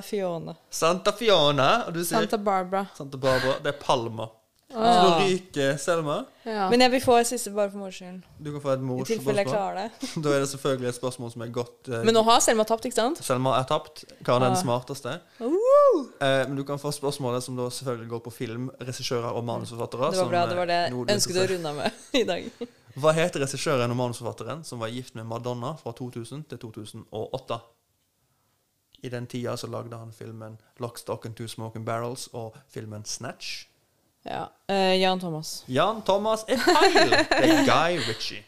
[0.06, 0.54] Fiona.
[0.70, 2.86] Santa Fiona, og du sier Santa Barbara.
[2.96, 3.58] Santa Barbara.
[3.66, 4.28] Det er Palma.
[4.68, 6.14] Så da ryker Selma.
[6.44, 6.66] Ja.
[6.68, 8.18] Men jeg vil få et siste bare for mors skyld.
[8.36, 10.08] Du kan få et I tilfelle jeg klarer det.
[10.24, 12.84] Da er det selvfølgelig et spørsmål som er godt eh, Men nå har Selma tapt,
[12.84, 13.22] ikke sant?
[13.24, 14.04] Selma er tapt.
[14.26, 15.14] Karen er den smarteste?
[15.40, 20.10] Eh, men du kan få spørsmålet som da selvfølgelig går på film, regissører og manusforfattere.
[20.12, 20.42] Det var som, bra.
[20.42, 21.54] eh, Det var det noe jeg du ønsket å interesserer.
[21.56, 22.68] runde av med i dag.
[22.98, 27.60] Hva heter regissøren og manusforfatteren som var gift med Madonna fra 2000 til 2008?
[29.02, 33.02] I den tida så lagde han filmen 'Lock, Stock and Two Smoking Barrels' og filmen
[33.06, 33.67] 'Snatch'.
[34.28, 34.44] Ja.
[34.70, 35.62] Uh, Jan Thomas.
[35.66, 37.16] Jan Thomas er feil!
[37.16, 38.44] Det er Guy Ritchie.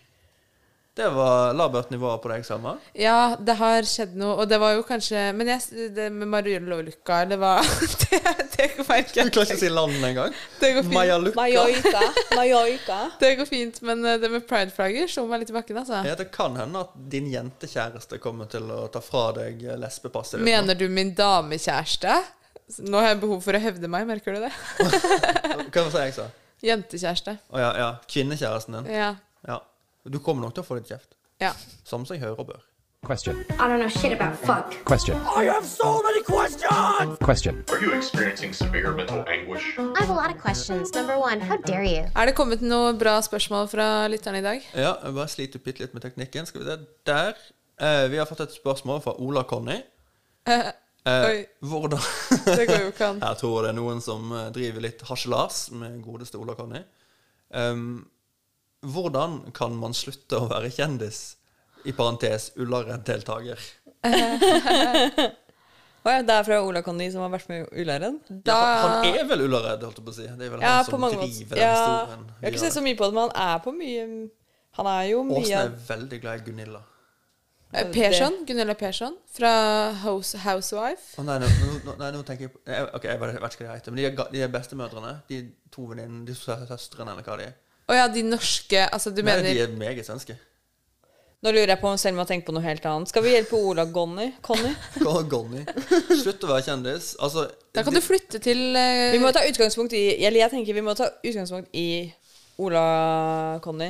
[1.00, 2.74] Det var labert nivå på deg, Selma.
[2.98, 7.20] Ja, det har skjedd noe, og det var jo kanskje Men jeg, det med Mariello-lykka,
[7.30, 7.62] det var
[8.02, 8.18] Det,
[8.56, 10.34] det merker Du klarer ikke å si landet engang.
[10.60, 10.96] Det går fint.
[10.98, 11.38] Majalukka.
[11.38, 12.02] Mallorca.
[12.34, 12.98] Mallorca.
[13.22, 16.02] Det går fint, men eh, det med pride-flagger slo meg litt i bakken, altså.
[16.04, 20.40] Ja, det kan hende at din jentekjæreste kommer til å ta fra deg lesbepasset.
[20.40, 20.48] ditt.
[20.50, 22.18] Mener du min damekjæreste?
[22.78, 24.52] Nå har jeg behov for å hevde meg, merker du det?
[25.74, 26.28] Hva sa jeg sa?
[26.62, 27.36] Jentekjæreste.
[27.50, 27.88] Å ja, ja.
[28.10, 28.90] Kvinnekjæresten din.
[28.94, 29.14] Ja.
[29.48, 29.58] Ja.
[30.06, 31.14] Du kommer nok til å få litt kjeft.
[31.40, 31.54] ja.
[31.88, 32.60] Som seg hører og bør.
[33.06, 33.38] Question.
[33.56, 34.74] I don't know shit about fuck.
[34.84, 35.16] Question.
[35.34, 37.16] I have so many questions!
[37.24, 37.62] Question.
[37.72, 39.64] Are you experiencing severe mental anguish?
[39.78, 40.92] I have a lot of questions.
[40.94, 42.04] Number one, how dare you?
[42.14, 44.68] Er det kommet noe bra spørsmål fra lytterne i dag?
[44.76, 46.44] Ja, jeg bare sliter bitte litt med teknikken.
[46.46, 46.76] Skal vi se.
[47.08, 47.32] Der.
[47.80, 49.80] Eh, vi har fått et spørsmål fra Ola Conny.
[50.50, 50.70] Eh,
[51.08, 51.36] Eh, Oi.
[51.64, 52.00] hvordan
[52.60, 53.20] Det går jo ikke an.
[53.24, 56.82] Jeg tror det er noen som eh, driver litt harselas med godeste Ola Conny.
[57.50, 58.06] Um,
[58.86, 61.36] hvordan kan man slutte å være kjendis?
[61.88, 63.60] I parentes Ullared-deltaker.
[66.00, 67.96] Å ja, det er fra Ola Conny som har vært med i Da...
[68.48, 70.24] Ja, han er vel Ullared, holdt jeg på å si.
[70.24, 71.18] Det er vel Ja, han som driver måter.
[71.20, 72.22] den Ja, historien.
[72.30, 74.06] jeg har ikke sett så mye på det, men han er på mye
[74.78, 76.80] Han er jo mye Åsen er veldig glad i Gunilla.
[77.72, 79.50] Eh, Persson, Gunilla Persson fra
[80.02, 81.14] House, Housewife.
[81.20, 81.46] Oh, nei, nå,
[81.86, 82.62] nå, nei, nå tenker jeg på
[82.98, 85.12] Ok, jeg vet ikke hva de heter, men de er, de er bestemødrene.
[85.30, 85.40] De
[85.70, 87.58] to venninnene, de sø- søstrene, eller hva de er.
[87.90, 90.34] Å ja, de norske Altså, du Nei, mener de er meget svenske.
[91.40, 93.08] Nå lurer jeg på om Selma har tenkt på noe helt annet.
[93.08, 94.26] Skal vi hjelpe Ola Gonny?
[94.44, 94.74] Conny?
[95.30, 95.62] Gonny.
[96.22, 97.14] Slutt å være kjendis.
[97.22, 100.76] Altså Da kan du flytte til uh, Vi må ta utgangspunkt i Eller jeg tenker
[100.76, 101.86] vi må ta utgangspunkt i
[102.60, 102.82] Ola
[103.64, 103.88] Conny,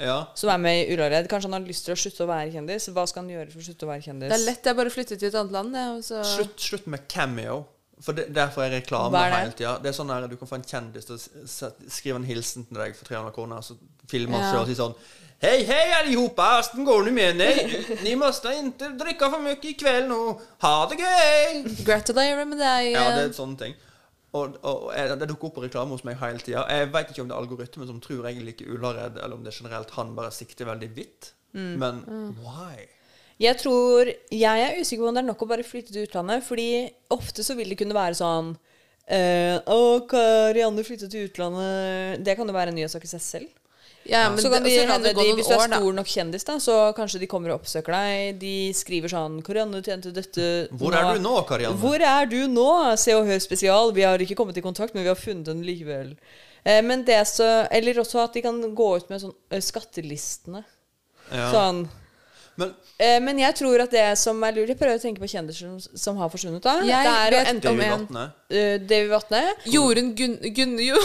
[0.00, 0.26] Ja.
[0.34, 1.28] som er med i Ullared.
[1.28, 2.88] Kanskje han har lyst til å slutte å være kjendis.
[2.94, 4.32] Hva skal han gjøre for å slutte å være kjendis?
[4.32, 5.74] Det er lett, er bare flytter til et annet land.
[5.76, 7.58] Det, så Slutt, slutt med cameo.
[8.02, 9.76] For det, derfor er reklame er hele tida.
[9.78, 12.80] Det er sånn der, Du kan få en kjendis til å skrive en hilsen til
[12.80, 13.76] deg for 300 kroner, så
[14.10, 14.52] filmer han Ja.
[14.54, 14.96] sjøl og sier sånn
[15.42, 18.02] Hei, hei allihopa, åssen går det med deg?
[18.04, 20.18] Ni måste inte dricka for mye i kveld nå.
[20.62, 21.62] Ha det gøy!
[21.84, 22.92] Gratulerer med deg.
[22.94, 23.74] Ja, det er sånne ting.
[24.32, 26.64] Og, og, og det dukker opp reklame hos meg hele tida.
[26.72, 29.52] Jeg veit ikke om det er algoritmen som tror jeg liker Ullared, eller om det
[29.52, 31.34] er generelt han bare sikter veldig vidt.
[31.52, 31.74] Mm.
[31.82, 32.02] Men
[32.40, 32.86] why?
[33.42, 36.44] Jeg tror Jeg er usikker på om det er nok å bare flytte til utlandet.
[36.46, 36.68] Fordi
[37.12, 38.52] ofte så vil det kunne være sånn
[39.06, 43.58] eh, Å, Karianne flyttet til utlandet Det kan jo være en nyhetssak i seg selv.
[44.04, 45.58] Ja, men så kan det- de så kan det gå de, noen Hvis du er
[45.68, 45.96] stor da.
[46.00, 48.38] nok kjendis, da, så kanskje de kommer og oppsøker deg.
[48.40, 51.78] De skriver sånn 'Karianne tjente dette Hvor er du nå, Karianne?
[51.78, 52.96] Hvor er du nå?
[52.98, 53.92] Se og Hør spesial.
[53.92, 56.16] Vi har ikke kommet i kontakt, men vi har funnet den likevel.
[56.64, 60.64] Eh, men det så Eller også at de kan gå ut med sånn eh, skattelistene.
[61.32, 61.50] Ja.
[61.52, 61.88] Sånn
[62.56, 65.26] Men Eh, Men jeg tror at det som er lurt Jeg prøver å tenke på
[65.26, 66.60] kjendiser som, som har forsvunnet.
[66.62, 68.32] da Jeg Det er jo enten en- Vatne.
[68.52, 70.38] uh, Vatne, Jorunn Gunn...
[70.54, 70.96] Gunn jo.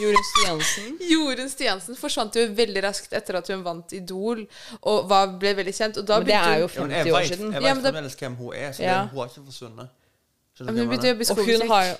[0.00, 4.46] Jorunn Stiansen Jorunn Stiansen forsvant jo veldig raskt etter at hun vant Idol
[4.80, 5.98] og var, ble veldig kjent.
[6.00, 7.52] Og da Men det er jo Ja, men 50 år siden.
[7.52, 9.06] jeg vet men det- fremdeles hvem hun er, så det, Ja.
[9.06, 9.88] hun har ikke forsvunnet.
[10.58, 11.96] Ja, men hun begynte å jobbe i Og hun har, jo,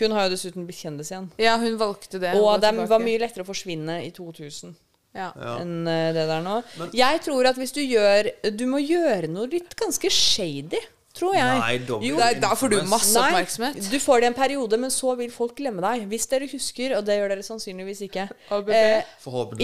[0.00, 1.30] hun har jo dessuten blitt kjendis igjen.
[1.38, 2.34] Ja, hun valgte det.
[2.34, 4.74] Og det var mye lettere å forsvinne i 2000
[5.14, 5.32] ja.
[5.34, 5.58] Ja.
[5.58, 6.62] enn eh, det der nå.
[6.92, 10.78] Jeg tror at hvis du gjør Du må gjøre noe litt ganske shady,
[11.16, 11.60] tror jeg.
[11.60, 12.16] Nei, Jo.
[12.40, 13.90] Da, får du masse masse Nei, oppmerksomhet.
[13.90, 16.06] du får det en periode, men så vil folk glemme deg.
[16.10, 18.24] Hvis dere husker, og det gjør dere sannsynligvis ikke.
[18.54, 18.68] ABB.
[18.70, 19.02] Eh,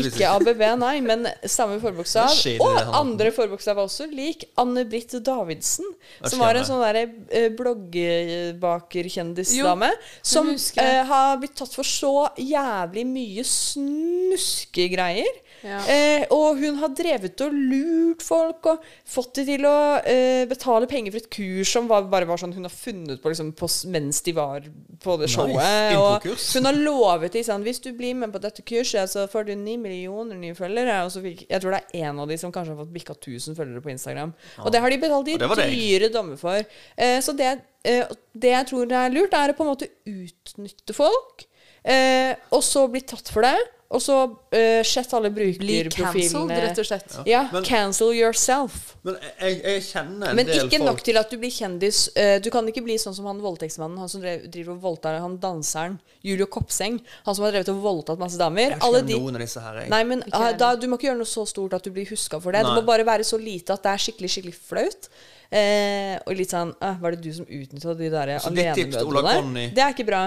[0.02, 2.28] ikke ABB, nei, men samme forbokstav.
[2.64, 5.86] Og andre forbokstav også, lik Anne-Britt Davidsen.
[6.26, 9.90] Som var en sånn derre eh, bloggbakerkjendisdame.
[10.22, 15.34] Som eh, har blitt tatt for så jævlig mye snuskegreier.
[15.66, 15.80] Ja.
[15.90, 18.78] Eh, og hun har drevet og lurt folk og
[19.08, 22.54] fått de til å eh, betale penger for et kurs som var, bare var sånn
[22.56, 24.66] hun har funnet på, liksom, på mens de var
[25.02, 25.96] på det showet.
[25.98, 29.48] og hun har lovet dem sånn Hvis du blir med på dette kurset, så får
[29.48, 30.98] du ni millioner nye følgere.
[31.06, 33.16] Og så fikk, jeg tror det er en av de som kanskje har fått bikka
[33.18, 34.34] 1000 følgere på Instagram.
[34.64, 36.62] Og det har de betalt de dyre dommer for.
[36.96, 37.52] Eh, så det,
[37.84, 41.46] eh, det jeg tror er lurt, er å på en måte utnytte folk.
[41.86, 43.56] Eh, og så bli tatt for det.
[43.86, 46.12] Og så uh, slett alle Bli brukerprofilene.
[46.12, 47.12] cancelled, rett og slett.
[47.28, 48.96] Ja, Men- cancel yourself.
[49.06, 52.08] Men jeg, jeg kjenner en Men del ikke nok til at du blir kjendis.
[52.16, 55.20] Uh, du kan ikke bli sånn som han voldtektsmannen, han som drev, driver og voldtar
[55.22, 56.98] han danseren, Julio Kopseng.
[57.28, 58.74] Han som har drevet og voldtatt masse damer.
[58.74, 59.92] Jeg Alle de noen av disse her jeg.
[59.92, 62.40] Nei, men ah, da, Du må ikke gjøre noe så stort at du blir huska
[62.42, 62.64] for det.
[62.66, 62.74] Nei.
[62.74, 65.10] Det må bare være så lite at det er skikkelig skikkelig flaut.
[65.46, 69.68] Uh, og litt sånn ah, Var det du som utnytta de der alenemødrene?
[69.76, 70.24] Det er ikke bra.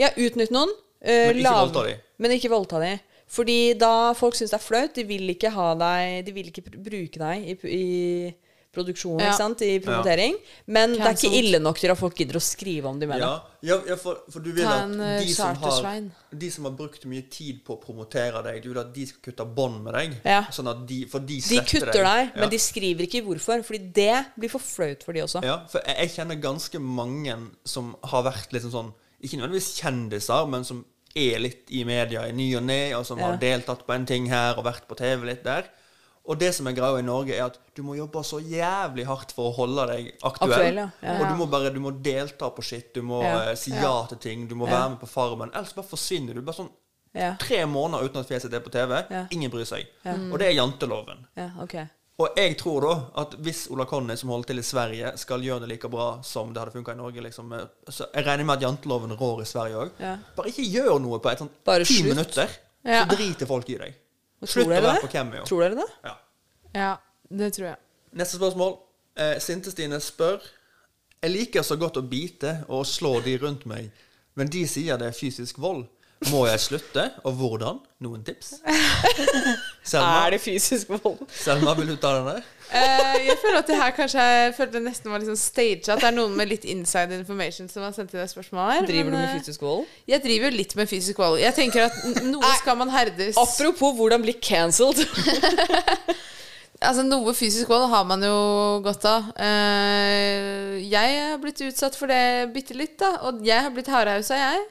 [0.00, 0.72] Ja, utnytt noen.
[1.04, 1.96] Eh, Men ikke voldta de.
[2.18, 2.94] Men ikke voldta de.
[3.34, 6.64] Fordi da folk syns det er flaut, de vil ikke ha deg De vil ikke
[6.70, 8.34] bruke deg i, i
[8.74, 9.28] produksjon, Ja.
[9.30, 9.60] ikke sant?
[9.62, 10.34] I promotering.
[10.66, 13.20] Men det er ikke ille nok til at folk gidder å skrive om de med
[13.22, 13.30] Ja,
[13.62, 16.08] ja, ja for, for du vil at eh, de som, har,
[16.42, 19.22] de som har brukt mye tid på å promotere deg, du vil at de skal
[19.28, 20.16] kutte bånd med deg?
[20.26, 20.40] Ja.
[20.54, 22.40] Sånn at de, for de De kutter deg, Ja.
[22.42, 23.62] men de skriver ikke hvorfor.
[23.66, 25.44] Fordi det blir for flaut for de også.
[25.46, 28.92] Ja, for jeg, jeg kjenner ganske mange som har vært liksom sånn
[29.24, 30.82] Ikke nødvendigvis kjendiser, men som
[31.14, 33.30] er litt i media i ny og ne, og som Ja.
[33.30, 35.70] har deltatt på en ting her og vært på TV litt der.
[36.26, 39.32] Og det som er greia i Norge, er at du må jobbe så jævlig hardt
[39.32, 40.52] for å holde deg aktuell.
[40.52, 40.88] Aktuell, ja.
[41.02, 41.18] Ja.
[41.20, 44.06] Og du må bare du må delta på shit, du må eh, si ja.
[44.08, 45.52] til ting, du må være med på Farmen.
[45.52, 46.40] Ellers bare forsvinner du.
[46.40, 46.72] Bare sånn
[47.38, 48.96] tre måneder uten at fjeset er på TV.
[49.36, 49.86] Ingen bryr seg.
[50.32, 51.26] Og det er janteloven.
[51.36, 51.76] Ja, ok.
[52.22, 52.92] Og jeg tror da
[53.24, 56.52] at hvis Ola Conny, som holder til i Sverige, skal gjøre det like bra som
[56.54, 59.46] det hadde funka i Norge liksom, eh, Så jeg regner med at janteloven rår i
[59.50, 59.90] Sverige òg.
[59.98, 60.12] Ja.
[60.36, 62.08] Bare ikke gjør noe på et sånt Bare ti slutt.
[62.14, 62.48] minutter,
[62.84, 63.04] Ja.
[63.04, 63.94] så driter folk i deg.
[64.42, 65.02] Og Slutt tror å dere være det?
[65.02, 65.44] på cameo.
[65.44, 65.88] Tror dere det?
[66.04, 66.14] Ja.
[66.74, 66.96] Ja,
[67.30, 67.76] det tror jeg.
[68.12, 68.78] Neste spørsmål.
[69.16, 70.40] Eh, Sinte-Stine spør
[71.22, 73.90] Jeg liker så godt å bite og slå de rundt meg,
[74.36, 75.86] men de sier det er fysisk vold.
[76.32, 77.78] Må jeg slutte, og hvordan?
[78.04, 78.54] Noen tips?
[79.90, 81.24] Selma, Er det fysisk vold?
[81.32, 82.36] Selma vil du ta denne?
[82.74, 85.88] Eh, jeg føler at det her kanskje Jeg følte det nesten var liksom staged.
[85.92, 88.86] At det er noen med litt inside information som har sendt inn det spørsmålet her.
[88.88, 89.84] Driver du men, med eh, fysisk vold?
[90.10, 91.38] Jeg driver jo litt med fysisk vold.
[91.42, 95.04] Jeg tenker at n- noe skal man herdes Apropos hvordan bli cancelled.
[96.84, 98.34] Altså Noe fysisk vold har man jo
[98.84, 99.30] godt av.
[99.40, 103.12] Eh, jeg har blitt utsatt for det bitte litt, da.
[103.28, 104.66] Og jeg har blitt hardhausa, jeg.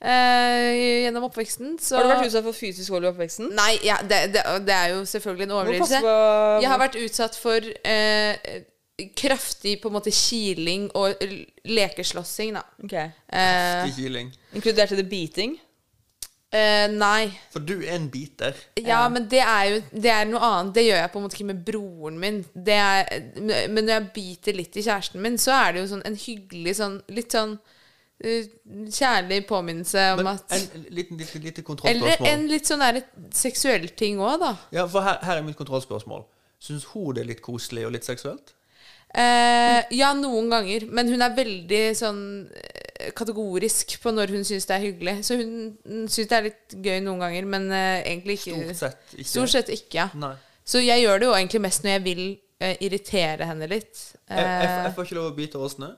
[0.00, 1.78] Eh, gjennom oppveksten.
[1.80, 3.50] Så Har du vært utsatt for fysisk vold i oppveksten?
[3.56, 6.00] Nei, ja, det, det, det er jo selvfølgelig en overdrivelse.
[6.04, 8.36] på- Jeg har vært utsatt for eh,
[9.16, 11.14] kraftig på en måte kiling og
[11.64, 12.62] lekeslåssing, da.
[12.84, 12.92] Ok.
[12.92, 14.32] Eh, Kraftig kiling.
[14.54, 15.58] Inkluderte det beating?
[16.52, 17.30] eh, nei.
[17.52, 18.56] For du er en biter.
[18.82, 20.74] Ja, men det er jo det er noe annet.
[20.74, 22.40] Det gjør jeg på en måte ikke med broren min.
[22.54, 23.06] Det er,
[23.70, 26.74] men når jeg biter litt i kjæresten min, så er det jo sånn en hyggelig
[26.80, 27.54] sånn Litt sånn
[28.20, 32.82] kjærlig påminnelse om Men at en liten, liten, liten Eller en litt sånn
[33.32, 34.54] seksuell ting òg, da.
[34.76, 36.26] Ja, for her, her er mitt kontrollspørsmål.
[36.60, 38.52] Syns hun det er litt koselig og litt seksuelt?
[39.10, 40.84] Eh, ja, noen ganger.
[40.92, 42.20] Men hun er veldig sånn
[42.54, 45.16] eh, kategorisk på når hun syns det er hyggelig.
[45.26, 48.60] Så hun syns det er litt gøy noen ganger, men eh, egentlig ikke.
[48.68, 49.30] Stort sett ikke.
[49.32, 50.08] Stort sett ikke, ja.
[50.20, 50.34] Nei.
[50.70, 52.22] Så jeg gjør det jo egentlig mest når jeg vil
[52.62, 53.90] eh, irritere henne litt.
[54.28, 55.94] Jeg, jeg, jeg Eh, får ikke lov å bite Åsne.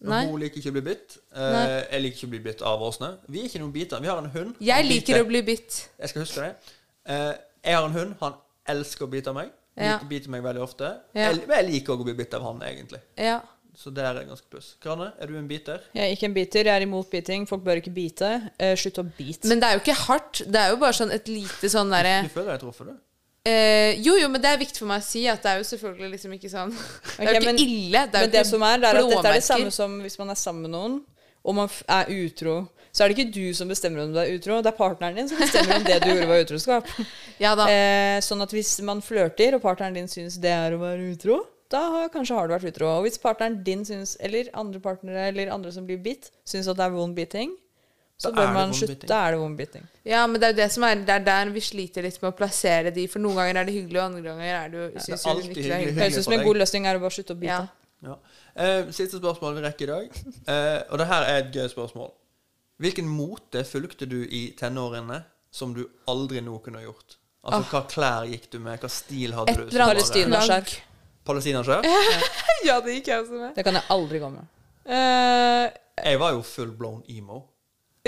[0.00, 0.20] Nei.
[0.28, 1.18] Hun liker ikke å bli bitt.
[1.34, 1.58] Eh,
[1.90, 3.10] jeg liker ikke å bli bitt av åsene.
[3.26, 4.02] Vi er ikke noen biter.
[4.04, 4.54] Vi har en hund.
[4.62, 5.24] jeg liker biter.
[5.24, 5.78] å bli bitt.
[5.98, 6.74] Jeg skal huske det.
[7.08, 7.32] Eh,
[7.66, 8.14] jeg har en hund.
[8.20, 8.36] Han
[8.76, 9.50] elsker å bite meg.
[9.74, 9.96] Ja.
[9.98, 10.92] Biter, biter meg veldig ofte.
[11.14, 11.30] Ja.
[11.30, 13.02] Jeg, men jeg liker også å bli bitt av han, egentlig.
[13.18, 13.40] Ja.
[13.78, 14.72] Så det er ganske pluss.
[14.82, 15.82] Krane, er du en biter?
[15.94, 16.66] Jeg er ikke en biter.
[16.66, 17.44] Jeg er imot biting.
[17.46, 18.30] Folk bør ikke bite.
[18.58, 19.46] Eh, slutt å bite.
[19.50, 20.40] Men det er jo ikke hardt.
[20.46, 22.96] Det er jo bare sånn et lite sånn derre Du føler deg truffet, du?
[23.48, 25.68] Eh, Jo, jo, men det er viktig for meg å si at det er jo
[25.72, 26.72] selvfølgelig liksom ikke sånn
[27.18, 28.02] Det er jo ikke men- ille.
[28.08, 30.00] Det er Men jo det som er, det er at dette er det samme som
[30.04, 30.98] hvis man er sammen med noen,
[31.48, 32.56] og man er utro.
[32.92, 35.28] Så er det ikke du som bestemmer om du er utro, det er partneren din
[35.30, 36.88] som bestemmer om det du gjorde, var utroskap.
[37.44, 37.68] Ja da.
[37.70, 41.36] Eh, sånn at hvis man flørter, og partneren din syns det er å være utro,
[41.70, 42.88] da har, kanskje har du vært utro.
[42.96, 46.78] Og hvis partneren din syns, eller andre partnere eller andre som blir bitt, syns at
[46.80, 47.52] det er vond biting,
[48.18, 49.06] så bør det man slutte.
[49.06, 49.60] Da er det vond.
[50.04, 52.32] Ja, men det er jo det som er Det er der vi sliter litt med
[52.32, 53.04] å plassere de.
[53.10, 55.28] For noen ganger er det hyggelig, og andre ganger er det jo synes, det ikke
[55.28, 55.76] det er hyggelig.
[55.76, 55.98] hyggelig.
[56.02, 57.52] Høres ut som en god løsning er å bare slutte å bite.
[57.52, 57.66] Ja.
[58.08, 58.14] Ja.
[58.58, 60.18] Eh, siste spørsmål vi rekker i dag.
[60.54, 62.10] Eh, og det her er et gøy spørsmål.
[62.82, 67.18] Hvilken mote fulgte du i tenårene som du aldri nå kunne gjort?
[67.46, 68.78] Altså, Hva klær gikk du med?
[68.82, 69.66] Hva stil hadde Et du?
[69.68, 70.74] eller annet Palestinaskjerf.
[71.28, 71.86] Palestinaskjerf?
[72.66, 73.52] Ja, det gikk jeg også med.
[73.54, 74.46] Det kan jeg aldri gå med.
[74.88, 75.68] Uh,
[76.02, 77.42] Jeg var jo full blown emo.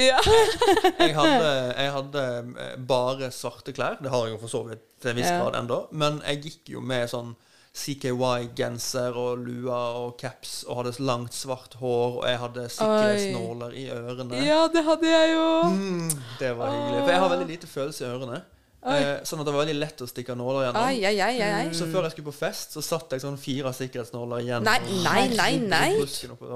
[0.03, 0.19] Ja.
[1.01, 2.25] Jeg hadde, jeg hadde
[2.65, 3.97] eh, bare svarte klær.
[4.03, 5.79] Det har jeg jo for så vidt til en viss grad ennå.
[5.93, 7.33] Men jeg gikk jo med sånn
[7.81, 13.85] CKY-genser og lua og caps og hadde langt, svart hår, og jeg hadde sikkerhetsnåler i
[13.95, 14.41] ørene.
[14.45, 15.47] ja, det hadde jeg jo.
[15.77, 16.09] Mm,
[16.41, 17.03] det var hyggelig.
[17.05, 18.41] For jeg har veldig lite følelse i ørene.
[18.81, 20.85] Eh, sånn at det var veldig lett å stikke nåler gjennom.
[20.89, 21.65] Ai, ai, ai, ai.
[21.77, 24.65] Så før jeg skulle på fest, så satt jeg sånn fire sikkerhetsnåler igjen.
[24.65, 25.91] Nei, nei, nei, nei.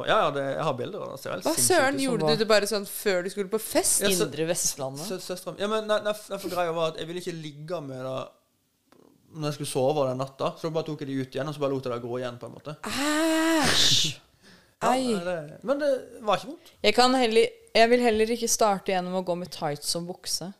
[0.08, 1.20] Ja, ja, det, jeg har bilder av det.
[1.20, 4.00] ser Hva søren, gjorde du det bare sånn før du skulle på fest?
[4.00, 5.04] Ja, så- Indre Vestlandet.
[5.04, 7.82] Sø- Søstera Ja, men nei, nei, nei, for greia var at jeg ville ikke ligge
[7.82, 8.16] med det
[9.34, 10.54] når jeg skulle sove den natta.
[10.56, 12.18] Så da bare tok jeg de ut igjen, og så bare lot jeg det gå
[12.22, 12.76] igjen, på en måte.
[12.84, 14.16] Æsj.
[14.82, 16.72] Ja, det, men det var ikke vondt.
[16.82, 20.52] Jeg, kan heller, jeg vil heller ikke starte gjennom å gå med tights som bukse.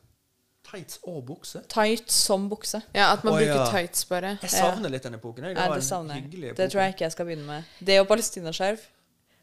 [0.74, 1.62] Tights og bukse.
[1.68, 2.82] Tights som bukse.
[2.94, 3.66] Ja, at man Å, bruker ja.
[3.70, 4.34] tights bare.
[4.42, 5.44] Jeg savner litt den epoken.
[5.44, 5.54] Jeg.
[5.54, 6.50] Det Nei, var det en savner hyggelig jeg.
[6.50, 6.56] epoke.
[6.62, 7.64] Det tror jeg ikke jeg skal begynne med.
[7.90, 8.80] Det og palestinaskjerf,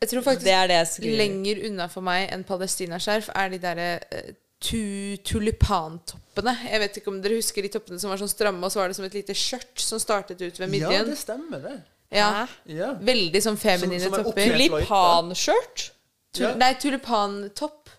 [0.02, 1.18] Jeg tror faktisk det er det jeg skriver.
[1.18, 6.54] lenger unna for meg enn palestinaskjerf er de derre eh, tu tulipantoppene.
[6.72, 8.88] Jeg vet ikke om dere husker de toppene som var sånn stramme, og så var
[8.92, 11.06] det som et lite skjørt som startet ut ved Ja, midjen.
[11.10, 11.78] det stemmer, det.
[12.12, 12.94] Ja, Ja.
[13.00, 14.52] Veldig sånn feminine Som- som er topper.
[14.52, 15.92] Tulipanskjørt?
[16.34, 16.56] Tul Ja.
[16.56, 17.90] Nei, tulipantopp.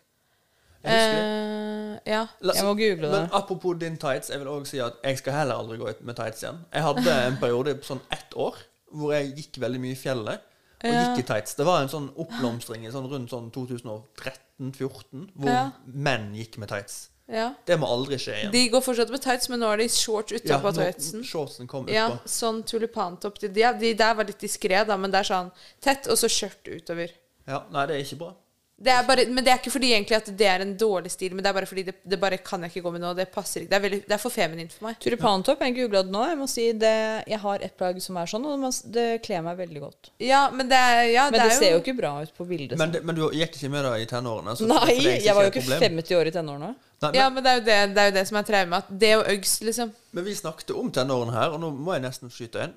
[0.84, 2.26] Eh, ja.
[2.42, 3.10] Jeg må google det.
[3.12, 6.00] Men apropos din tights, jeg vil også si at jeg skal heller aldri gå ut
[6.04, 6.58] med tights igjen.
[6.72, 8.56] Jeg hadde en periode på sånn ett år
[8.92, 10.48] hvor jeg gikk veldig mye i fjellet.
[10.82, 11.02] Og Ja.
[11.14, 11.54] gikk i tights.
[11.54, 15.70] Det var en sånn oppblomstring sånn rundt sånn 2013-2014 hvor Ja.
[15.86, 17.08] menn gikk med tights.
[17.28, 17.54] ja.
[17.64, 18.50] Det må aldri skje igjen.
[18.52, 21.22] De går fortsatt med tights, men nå er de shorts utapå ja, tightsen.
[21.24, 23.38] Shortsen kom Ja, sånn tulipantopp.
[23.38, 26.66] De, de der var litt diskré, da, men det er sånn tett, og så skjørt
[26.66, 27.10] utover.
[27.46, 28.34] Ja, nei, det er ikke bra.
[28.82, 31.36] Det er bare, men det er ikke fordi egentlig at det er en dårlig stil,
[31.36, 33.12] men det er bare fordi det, det bare kan jeg ikke gå med nå.
[33.14, 33.70] Det passer ikke.
[33.70, 34.96] Det er, veldig, det er for feminint for meg.
[35.02, 36.22] Tulipantopp, jeg googla det nå.
[36.26, 36.94] Jeg må si det,
[37.30, 40.10] jeg har et plagg som er sånn, og det kler meg veldig godt.
[40.22, 42.74] Ja, men det er, ja, Men det, er ser jo ikke bra ut på bildet.
[42.80, 44.56] Men, det, men du gikk ikke med det i tenårene?
[44.58, 46.74] så Nei, er jeg var jo ikke 50 år i tenårene.
[46.74, 48.94] Nei, men, Ja, men det er jo det, det, er jo det som er traumet.
[49.04, 49.94] Det og Uggs, liksom.
[50.10, 52.74] men vi snakket om tenårene her, og nå må jeg nesten skyte inn.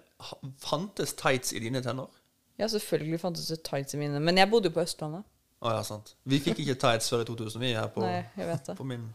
[0.61, 2.11] Fantes tights i dine tenår?
[2.61, 5.25] Ja, selvfølgelig fantes det tights i mine, men jeg bodde jo på Østlandet.
[5.63, 6.11] Å ja, sant.
[6.27, 8.73] Vi fikk ikke tights før i 2000, vi her på, Nei, jeg vet det.
[8.77, 9.05] på min,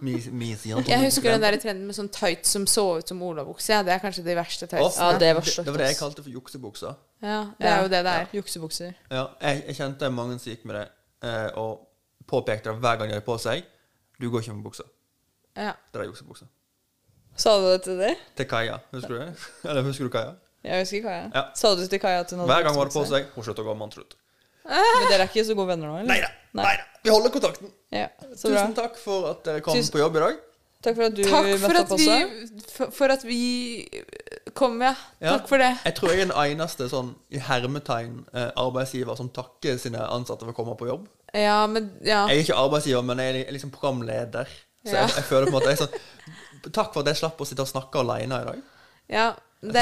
[0.00, 0.84] min, min side.
[0.88, 3.72] Jeg husker den der trenden med sånn tights som så ut som olabukse.
[3.74, 5.10] Ja, det er kanskje de verste tightsene.
[5.10, 6.94] Ja, det var det, det var det jeg kalte for juksebukser.
[7.26, 8.30] Ja, det er jo det det er.
[8.38, 8.94] Juksebukser.
[9.10, 10.86] Ja, jeg, jeg kjente mange som gikk med det,
[11.26, 11.84] eh, og
[12.30, 13.66] påpekte det hver gang de hadde på seg.
[14.22, 14.88] Du går ikke med bukser.
[15.58, 15.74] Ja.
[15.90, 16.48] Det er juksebukser.
[17.40, 18.24] Sa du det til dem?
[18.38, 18.78] Til Kaja.
[18.94, 19.30] Husker du det?
[19.68, 20.32] Eller husker du Kaja?
[20.64, 21.28] Jeg husker Kaja.
[21.34, 21.44] Ja.
[21.56, 23.64] Sa du til Kaja at hun hadde Hver gang hun hadde på seg, hun sluttet
[23.64, 24.16] å gå med til slutt.
[24.70, 26.10] Men dere er ikke så gode venner nå, eller?
[26.12, 26.30] Nei da.
[26.60, 26.76] Nei.
[27.04, 27.70] Vi holder kontakten.
[27.94, 28.06] Ja,
[28.36, 28.62] så bra.
[28.62, 30.38] Tusen takk for at dere kom Tusen- på jobb i dag.
[30.80, 32.70] Takk for at du Takk for møtte at opp vi også.
[32.72, 33.40] for, for at vi
[34.56, 34.94] kom, ja.
[35.20, 35.34] Ja.
[35.36, 35.70] Takk for det.
[35.84, 40.46] Jeg tror jeg er den eneste sånn i hermetegn eh, arbeidsgiver som takker sine ansatte
[40.46, 41.04] for å komme på jobb.
[41.36, 42.22] Ja, men ja.
[42.30, 44.48] Jeg er ikke arbeidsgiver, men jeg er liksom programleder.
[44.86, 45.02] Så Ja.
[45.04, 47.46] jeg, jeg føler på en måte jeg er sånn Takk for at jeg slapp å
[47.48, 48.58] sitte og snakke alene i dag.
[49.08, 49.28] Ja,
[49.60, 49.72] det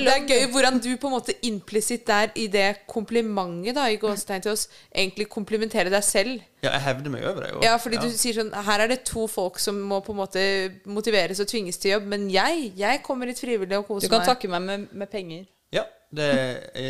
[0.00, 3.98] det er gøy hvordan du på en måte implisitt der i det komplimentet da, i
[4.00, 6.38] gåstegn til oss, egentlig komplimenterer deg selv.
[6.64, 7.50] Ja, jeg hevder meg over det.
[7.52, 7.60] jo.
[7.66, 10.46] Ja, fordi du sier sånn Her er det to folk som må på en måte
[10.88, 14.08] motiveres og tvinges til jobb, men jeg, jeg kommer hit frivillig og koser meg.
[14.08, 14.30] Du kan meg.
[14.32, 15.44] takke meg med, med penger.
[15.76, 15.84] Ja,
[16.16, 16.30] det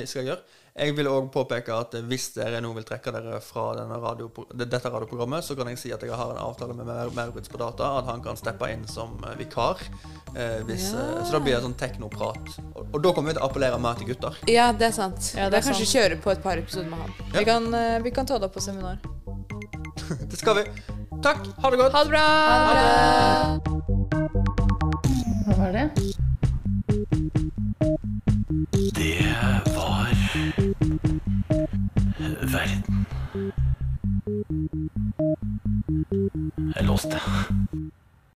[0.06, 0.62] skal jeg gjøre.
[0.76, 4.76] Jeg vil òg påpeke at hvis dere nå vil trekke dere fra denne radio, dette
[4.84, 8.04] radioprogrammet, så kan jeg si at jeg har en avtale med Maurits på data, at
[8.10, 9.80] han kan steppe inn som eh, vikar.
[10.36, 11.00] Eh, hvis, Ja.
[11.16, 12.44] eh, så da blir det sånn teknoprat.
[12.74, 14.36] Og, og da kommer vi til å appellere mer til gutter.
[14.52, 15.32] Ja, det er sant.
[15.32, 15.96] Ja, det det er kanskje sant.
[15.96, 17.10] kjøre på et par episoder med han.
[17.32, 19.00] Vi, kan, eh, vi kan ta det opp på seminar.
[20.30, 20.64] Det skal vi.
[21.24, 21.40] Takk.
[21.64, 21.92] Ha det godt.
[21.96, 22.26] Ha det bra.
[25.46, 25.86] Hva var det?
[28.96, 29.25] Det
[32.56, 33.06] verden.
[36.76, 37.16] Jeg låste.